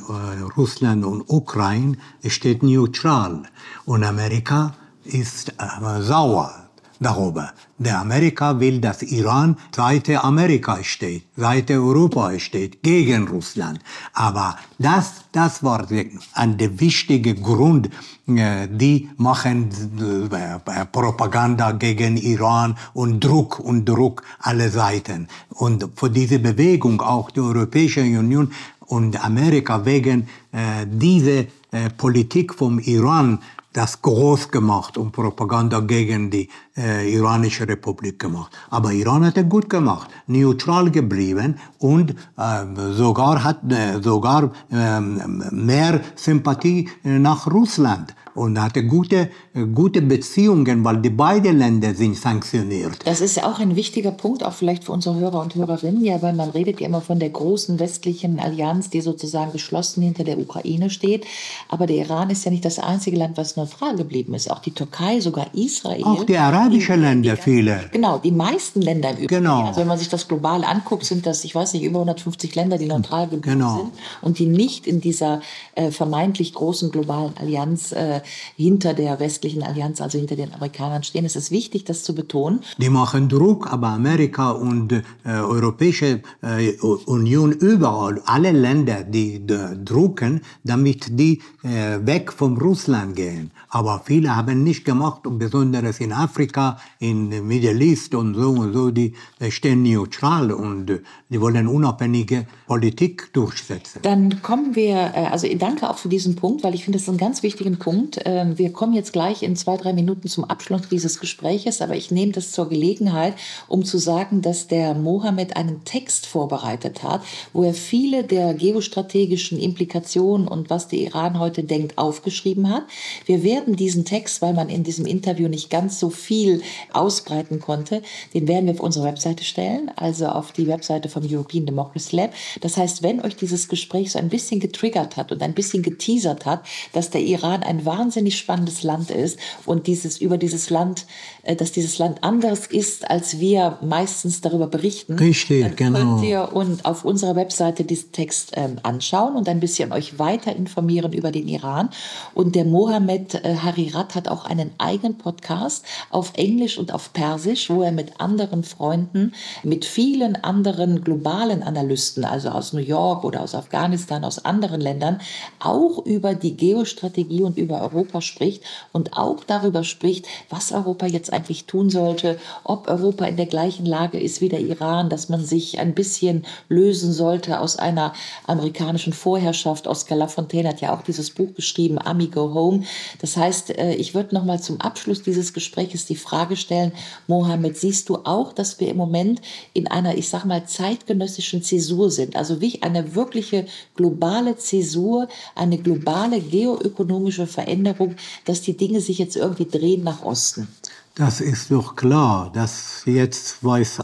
[0.58, 3.44] Russland und Ukraine steht neutral
[3.86, 4.76] und Amerika
[5.06, 6.67] ist äh, sauer
[7.00, 7.52] darüber.
[7.78, 13.80] Der Amerika will, dass Iran Seite Amerika steht, Seite Europa steht, gegen Russland.
[14.14, 15.88] Aber das, das war
[16.34, 17.90] ein wichtiger Grund,
[18.28, 19.70] äh, die machen
[20.02, 25.28] äh, Propaganda gegen Iran und Druck und Druck alle Seiten.
[25.50, 28.52] Und für diese Bewegung auch die Europäische Union
[28.88, 31.42] und Amerika wegen äh, dieser
[31.72, 33.40] äh, Politik vom Iran
[33.74, 38.52] das groß gemacht und Propaganda gegen die äh, iranische Republik gemacht.
[38.70, 45.00] Aber Iran hat es gut gemacht, neutral geblieben und äh, sogar hat äh, sogar äh,
[45.00, 49.32] mehr Sympathie äh, nach Russland und hatte gute,
[49.74, 53.00] gute Beziehungen, weil die beiden Länder sind sanktioniert.
[53.06, 56.22] Das ist ja auch ein wichtiger Punkt, auch vielleicht für unsere Hörer und Hörerinnen, ja,
[56.22, 60.38] weil man redet ja immer von der großen westlichen Allianz, die sozusagen geschlossen hinter der
[60.38, 61.26] Ukraine steht.
[61.68, 64.52] Aber der Iran ist ja nicht das einzige Land, was neutral geblieben ist.
[64.52, 66.04] Auch die Türkei, sogar Israel.
[66.04, 66.38] Auch die
[66.68, 67.90] arabischen Länder, die, viele.
[67.92, 69.44] Genau, die meisten Länder im Übrigen.
[69.44, 69.66] Genau.
[69.66, 72.78] Also wenn man sich das global anguckt, sind das, ich weiß nicht, über 150 Länder,
[72.78, 73.78] die neutral geblieben genau.
[73.78, 73.92] sind
[74.22, 75.42] und die nicht in dieser
[75.76, 78.22] äh, vermeintlich großen globalen Allianz äh,
[78.56, 81.26] hinter der westlichen Allianz, also hinter den Amerikanern stehen.
[81.26, 82.62] Es ist wichtig, das zu betonen.
[82.78, 90.42] Die machen Druck, aber Amerika und äh, Europäische äh, Union überall, alle Länder, die drucken,
[90.64, 93.52] damit die äh, weg vom Russland gehen.
[93.70, 98.74] Aber viele haben nicht gemacht, und besonders in Afrika, in Middle East und so und
[98.74, 99.14] so, die
[99.50, 104.00] stehen neutral und die wollen unabhängige Politik durchsetzen.
[104.02, 107.10] Dann kommen wir, äh, also danke auch für diesen Punkt, weil ich finde, das ist
[107.10, 108.20] ein ganz wichtigen Punkt.
[108.24, 112.12] Ähm, wir kommen jetzt gleich in zwei, drei Minuten zum Abschluss dieses Gespräches, aber ich
[112.12, 113.34] nehme das zur Gelegenheit,
[113.68, 117.22] um zu sagen, dass der Mohammed einen Text vorbereitet hat,
[117.52, 122.84] wo er viele der geostrategischen Implikationen und was der Iran heute denkt, aufgeschrieben hat.
[123.26, 126.62] Wir werden diesen Text, weil man in diesem Interview nicht ganz so viel
[126.94, 128.02] ausbreiten konnte,
[128.34, 132.34] den werden wir auf unsere Webseite stellen, also auf die Webseite vom European Democracy Lab.
[132.62, 136.46] Das heißt, wenn euch dieses Gespräch so ein bisschen getriggert hat und ein bisschen geteasert
[136.46, 136.64] hat,
[136.94, 141.06] dass der Iran ein wahnsinnig spannendes Land ist und dieses über dieses Land,
[141.44, 145.14] äh, dass dieses Land anders ist, als wir meistens darüber berichten.
[145.14, 146.00] Richtig, dann genau.
[146.00, 150.56] Könnt ihr und auf unserer Webseite diesen Text ähm, anschauen und ein bisschen euch weiter
[150.56, 151.90] informieren über den Iran.
[152.34, 157.70] Und der Mohammed äh, Harirat hat auch einen eigenen Podcast auf Englisch und auf Persisch,
[157.70, 163.42] wo er mit anderen Freunden, mit vielen anderen globalen Analysten, also aus New York oder
[163.42, 165.22] aus Afghanistan, aus anderen Ländern,
[165.58, 171.32] auch über die Geostrategie und über Europa spricht und auch darüber spricht, was Europa jetzt
[171.32, 175.46] eigentlich tun sollte, ob Europa in der gleichen Lage ist wie der Iran, dass man
[175.46, 178.12] sich ein bisschen lösen sollte aus einer
[178.46, 179.88] amerikanischen Vorherrschaft.
[179.88, 182.84] Oscar Lafontaine hat ja auch dieses Buch geschrieben, Ami Go Home.
[183.22, 186.92] Das heißt, äh, ich würde noch mal zum Abschluss dieses Gesprächs die Frage stellen,
[187.28, 189.40] Mohammed, siehst du auch, dass wir im Moment
[189.72, 190.66] in einer, ich sag mal,
[190.98, 192.36] zeitgenössischen Zäsur sind?
[192.36, 199.36] Also wie eine wirkliche globale Zäsur, eine globale geoökonomische Veränderung, dass die Dinge sich jetzt
[199.36, 200.68] irgendwie drehen nach Osten?
[201.16, 204.00] Das ist doch klar, dass jetzt weiß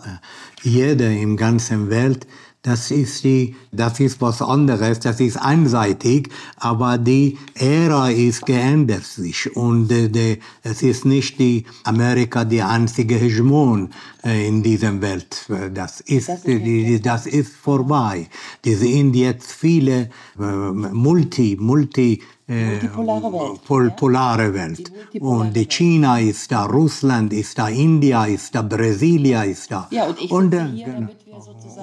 [0.63, 2.25] jeder im ganzen Welt,
[2.63, 9.03] das ist die, das ist was anderes, das ist einseitig, aber die Ära ist geändert
[9.03, 13.89] sich und äh, die, es ist nicht die Amerika die einzige Hegemon
[14.23, 15.45] äh, in dieser Welt.
[15.73, 18.27] Das ist, das ist, die, das ist vorbei.
[18.63, 20.09] Die sind jetzt viele
[20.39, 23.63] äh, Multi, Multi Multipolare Welt.
[23.65, 24.91] Pol polare Welt.
[25.13, 29.87] Die und die China ist da, Russland ist da, India ist da, Brasilia ist da.
[29.91, 30.67] Ja, und ich und, äh, genau.
[30.69, 31.09] sozusagen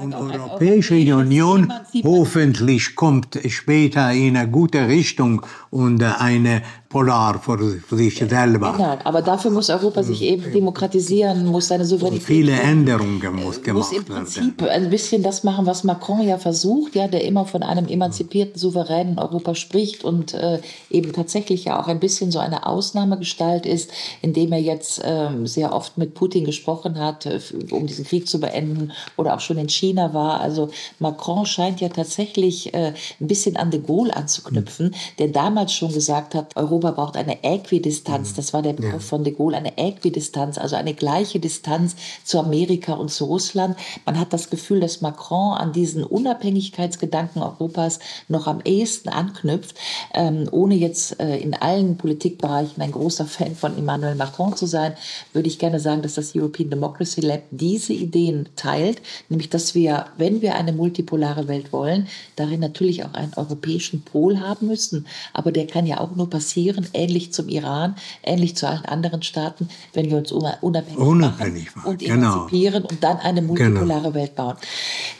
[0.00, 1.72] und Europäische Union
[2.04, 7.56] hoffentlich kommt später in eine gute Richtung und eine Polar für,
[7.86, 8.72] für sich selber.
[8.76, 12.26] Genau, aber dafür muss Europa sich eben demokratisieren, muss seine Souveränität.
[12.26, 16.96] Viele Änderungen muss gemacht muss im Prinzip ein bisschen das machen, was Macron ja versucht,
[16.96, 20.58] ja, der immer von einem emanzipierten, souveränen Europa spricht und äh,
[20.90, 25.72] eben tatsächlich ja auch ein bisschen so eine Ausnahmegestalt ist, indem er jetzt äh, sehr
[25.72, 27.38] oft mit Putin gesprochen hat, äh,
[27.70, 30.40] um diesen Krieg zu beenden oder auch schon in China war.
[30.40, 35.92] Also Macron scheint ja tatsächlich äh, ein bisschen an de Gaulle anzuknüpfen, der damals schon
[35.92, 38.34] gesagt hat, Europa braucht eine Äquidistanz.
[38.34, 38.98] Das war der Begriff ja.
[39.00, 43.76] von de Gaulle, eine Äquidistanz, also eine gleiche Distanz zu Amerika und zu Russland.
[44.06, 47.98] Man hat das Gefühl, dass Macron an diesen Unabhängigkeitsgedanken Europas
[48.28, 49.74] noch am ehesten anknüpft,
[50.14, 54.94] ähm, ohne jetzt äh, in allen Politikbereichen ein großer Fan von Emmanuel Macron zu sein,
[55.32, 60.06] würde ich gerne sagen, dass das European Democracy Lab diese Ideen teilt, nämlich dass wir,
[60.16, 62.06] wenn wir eine multipolare Welt wollen,
[62.36, 65.06] darin natürlich auch einen europäischen Pol haben müssen.
[65.32, 69.68] Aber der kann ja auch nur passieren, ähnlich zum Iran, ähnlich zu allen anderen Staaten,
[69.92, 72.14] wenn wir uns unabhängig, unabhängig machen und genau.
[72.14, 74.14] emanzipieren und dann eine multipolare genau.
[74.14, 74.56] Welt bauen.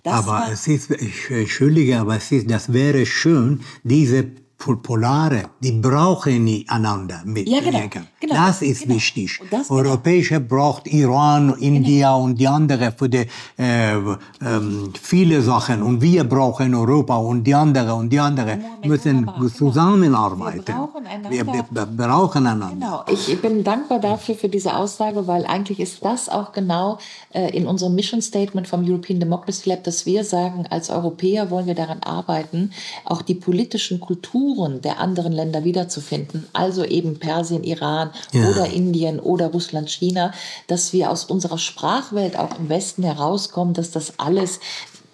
[0.03, 4.27] Das aber es ist, ich entschuldige, aber es ist, das wäre schön, diese
[4.61, 7.49] Polare, die brauchen einander mit.
[7.49, 7.81] Ja, genau,
[8.21, 8.95] genau, das ist genau.
[8.95, 9.41] wichtig.
[9.51, 13.27] Das- Europäische braucht Iran, India und die anderen für die,
[13.59, 15.83] äh, ähm, viele Sachen.
[15.83, 19.49] Und wir brauchen Europa und die andere und die andere Moment, müssen genau.
[19.49, 20.67] zusammenarbeiten.
[20.67, 21.31] Wir brauchen einander.
[21.31, 22.71] Wir brauchen einander.
[22.75, 26.99] Genau, ich bin dankbar dafür für diese Aussage, weil eigentlich ist das auch genau
[27.33, 31.67] äh, in unserem Mission Statement vom European Democracy Lab, dass wir sagen, als Europäer wollen
[31.67, 32.73] wir daran arbeiten,
[33.05, 34.50] auch die politischen Kulturen
[34.83, 38.49] der anderen Länder wiederzufinden, also eben Persien, Iran Ja.
[38.51, 40.33] oder Indien oder Russland, China,
[40.67, 44.61] dass wir aus unserer Sprachwelt auch im Westen herauskommen, dass das alles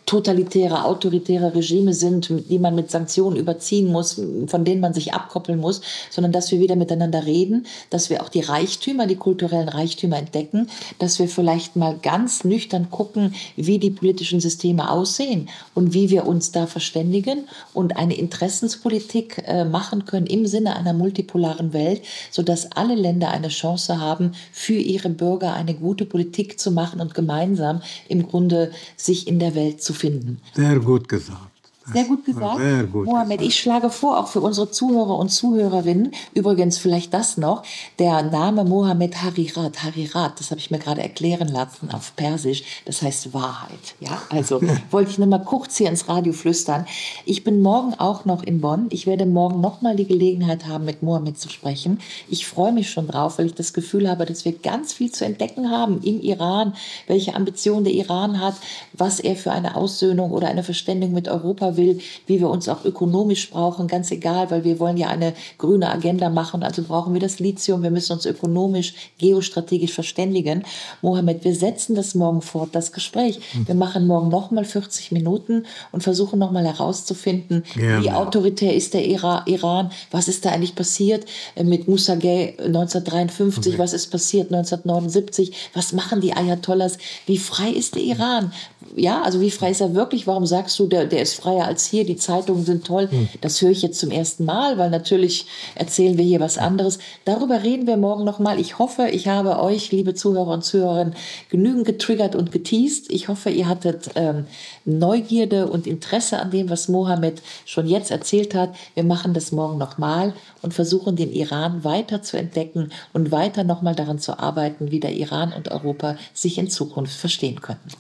[0.07, 5.59] totalitäre, autoritäre Regime sind, die man mit Sanktionen überziehen muss, von denen man sich abkoppeln
[5.59, 5.81] muss,
[6.11, 10.69] sondern dass wir wieder miteinander reden, dass wir auch die Reichtümer, die kulturellen Reichtümer entdecken,
[11.01, 16.27] dass wir vielleicht mal ganz nüchtern gucken, wie die politischen Systeme aussehen und wie wir
[16.27, 22.71] uns da verständigen und eine Interessenspolitik äh, machen können im Sinne einer multipolaren Welt, sodass
[22.71, 27.83] alle Länder eine Chance haben, für ihre Bürger eine gute Politik zu machen und gemeinsam
[28.09, 30.41] im Grunde sich in der Welt zu finden.
[30.55, 31.56] Sehr gut gesagt.
[31.93, 32.59] Sehr gut gesagt.
[32.59, 37.37] Sehr gut Mohammed, ich schlage vor, auch für unsere Zuhörer und Zuhörerinnen, übrigens vielleicht das
[37.37, 37.63] noch,
[37.99, 43.03] der Name Mohammed Harirat, Harirat, das habe ich mir gerade erklären lassen auf Persisch, das
[43.03, 43.95] heißt Wahrheit.
[44.01, 44.61] Ja, also
[44.91, 46.87] wollte ich nur mal kurz hier ins Radio flüstern.
[47.25, 48.87] Ich bin morgen auch noch in Bonn.
[48.91, 52.01] Ich werde morgen noch mal die Gelegenheit haben, mit Mohammed zu sprechen.
[52.29, 55.25] Ich freue mich schon drauf, weil ich das Gefühl habe, dass wir ganz viel zu
[55.25, 56.75] entdecken haben im Iran,
[57.07, 58.55] welche Ambitionen der Iran hat,
[58.93, 62.85] was er für eine Aussöhnung oder eine Verständigung mit Europa will, wie wir uns auch
[62.85, 67.21] ökonomisch brauchen, ganz egal, weil wir wollen ja eine grüne Agenda machen, also brauchen wir
[67.21, 70.65] das Lithium, wir müssen uns ökonomisch, geostrategisch verständigen.
[71.03, 73.41] Mohammed, wir setzen das morgen fort, das Gespräch.
[73.67, 78.05] Wir machen morgen nochmal 40 Minuten und versuchen nochmal herauszufinden, Gerne.
[78.05, 81.25] wie autoritär ist der Ira Iran, was ist da eigentlich passiert
[81.55, 87.71] äh, mit Musa Gay 1953, was ist passiert 1979, was machen die Ayatollahs, wie frei
[87.71, 88.53] ist der Iran?
[88.95, 90.27] Ja, also wie frei ist er wirklich?
[90.27, 93.09] Warum sagst du, der, der ist freier als hier, die Zeitungen sind toll?
[93.41, 96.99] Das höre ich jetzt zum ersten Mal, weil natürlich erzählen wir hier was anderes.
[97.25, 98.61] Darüber reden wir morgen nochmal.
[98.61, 101.15] Ich hoffe, ich habe euch, liebe Zuhörer und Zuhörerinnen,
[101.51, 103.11] genügend getriggert und geteased.
[103.11, 104.47] Ich hoffe, ihr hattet ähm,
[104.85, 108.75] Neugierde und Interesse an dem, was Mohammed schon jetzt erzählt hat.
[108.95, 110.33] Wir machen das morgen nochmal
[110.63, 115.13] und versuchen den Iran weiter zu entdecken und weiter nochmal daran zu arbeiten, wie der
[115.13, 117.91] Iran und Europa sich in Zukunft verstehen könnten.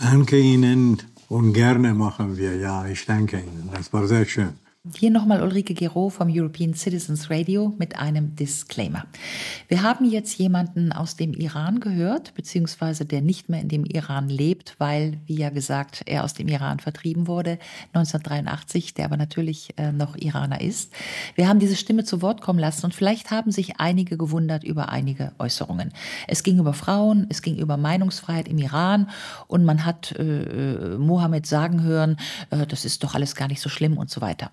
[0.00, 2.56] Danke Ihnen und gerne machen wir.
[2.56, 3.68] Ja, ich danke Ihnen.
[3.70, 4.54] Das war sehr schön.
[4.96, 9.04] Hier nochmal Ulrike Gero vom European Citizens Radio mit einem Disclaimer.
[9.68, 14.30] Wir haben jetzt jemanden aus dem Iran gehört, beziehungsweise der nicht mehr in dem Iran
[14.30, 17.58] lebt, weil, wie ja gesagt, er aus dem Iran vertrieben wurde,
[17.92, 20.94] 1983, der aber natürlich äh, noch Iraner ist.
[21.34, 24.88] Wir haben diese Stimme zu Wort kommen lassen und vielleicht haben sich einige gewundert über
[24.88, 25.92] einige Äußerungen.
[26.26, 29.10] Es ging über Frauen, es ging über Meinungsfreiheit im Iran
[29.46, 32.16] und man hat äh, äh Mohammed sagen hören,
[32.48, 34.52] äh, das ist doch alles gar nicht so schlimm und so weiter.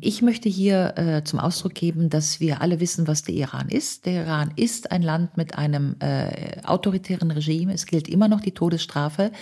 [0.00, 4.06] ich möchte hier äh, zum Ausdruck geben, dass wir alle wissen, was der Iran ist.
[4.06, 7.72] Der Iran ist ein Land mit einem äh, autoritären Regime.
[7.72, 9.32] Es gilt immer noch die Todesstrafe.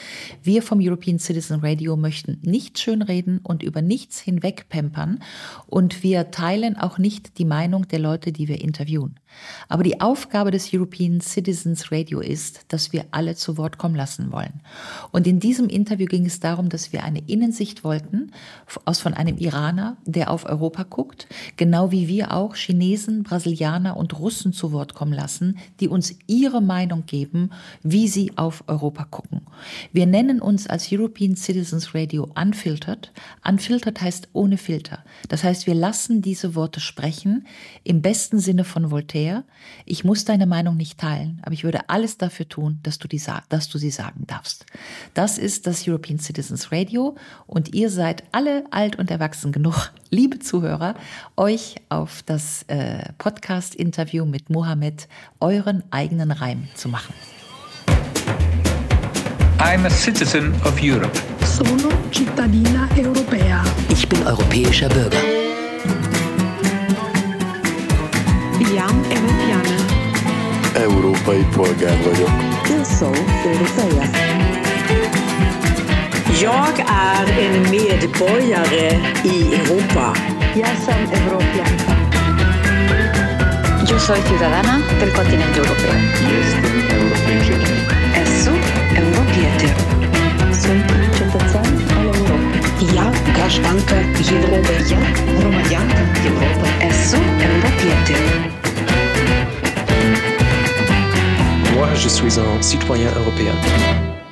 [0.42, 5.18] Wir vom European Citizen Radio möchten nicht schönreden und über nichts hinwegpempern.
[5.66, 9.20] Und wir teilen auch nicht die Meinung der Leute, die wir interviewen.
[9.68, 14.32] Aber die Aufgabe des European Citizens Radio ist, dass wir alle zu Wort kommen lassen
[14.32, 14.62] wollen.
[15.12, 18.32] Und in diesem Interview ging es darum, dass wir eine Innensicht wollten
[18.86, 21.26] aus von einem Iraner, der auf Europa guckt,
[21.56, 26.62] genau wie wir auch Chinesen, Brasilianer und Russen zu Wort kommen lassen, die uns ihre
[26.62, 27.50] Meinung geben,
[27.82, 29.42] wie sie auf Europa gucken.
[29.92, 33.12] Wir nennen uns als European Citizens Radio Unfiltered.
[33.46, 35.04] Unfiltered heißt ohne Filter.
[35.28, 37.46] Das heißt, wir lassen diese Worte sprechen,
[37.84, 39.44] im besten Sinne von Voltaire.
[39.84, 43.20] Ich muss deine Meinung nicht teilen, aber ich würde alles dafür tun, dass du, die,
[43.48, 44.66] dass du sie sagen darfst.
[45.14, 50.38] Das ist das European Citizens Radio und ihr seid alle alt und erwachsen genug, liebe
[50.38, 50.94] Zuhörer,
[51.36, 55.08] euch auf das äh, Podcast-Interview mit Mohammed
[55.40, 57.14] euren eigenen Reim zu machen.
[59.58, 61.18] I'm a citizen of Europe.
[61.44, 63.64] Sono cittadina europea.
[63.88, 65.22] Ich bin europäischer Bürger.
[68.60, 69.76] Iam Europeană.
[70.74, 72.30] Európai polgár vagyok.
[72.78, 74.26] Eu sou europeia.
[76.42, 80.16] Jag är en medborgare i Europa.
[80.54, 81.92] Jag som europeanka.
[83.90, 85.94] Yo soy ciudadana del continente europeo.
[86.32, 87.76] Jestem Europejczykiem.
[88.22, 88.50] Esu
[91.16, 91.66] cetățean
[91.96, 92.56] al Europei.
[95.42, 96.68] Romăiancă Europa.
[96.88, 97.18] Esu
[97.48, 98.16] europietė.
[101.74, 104.25] Moi, je suis un citoyen européen.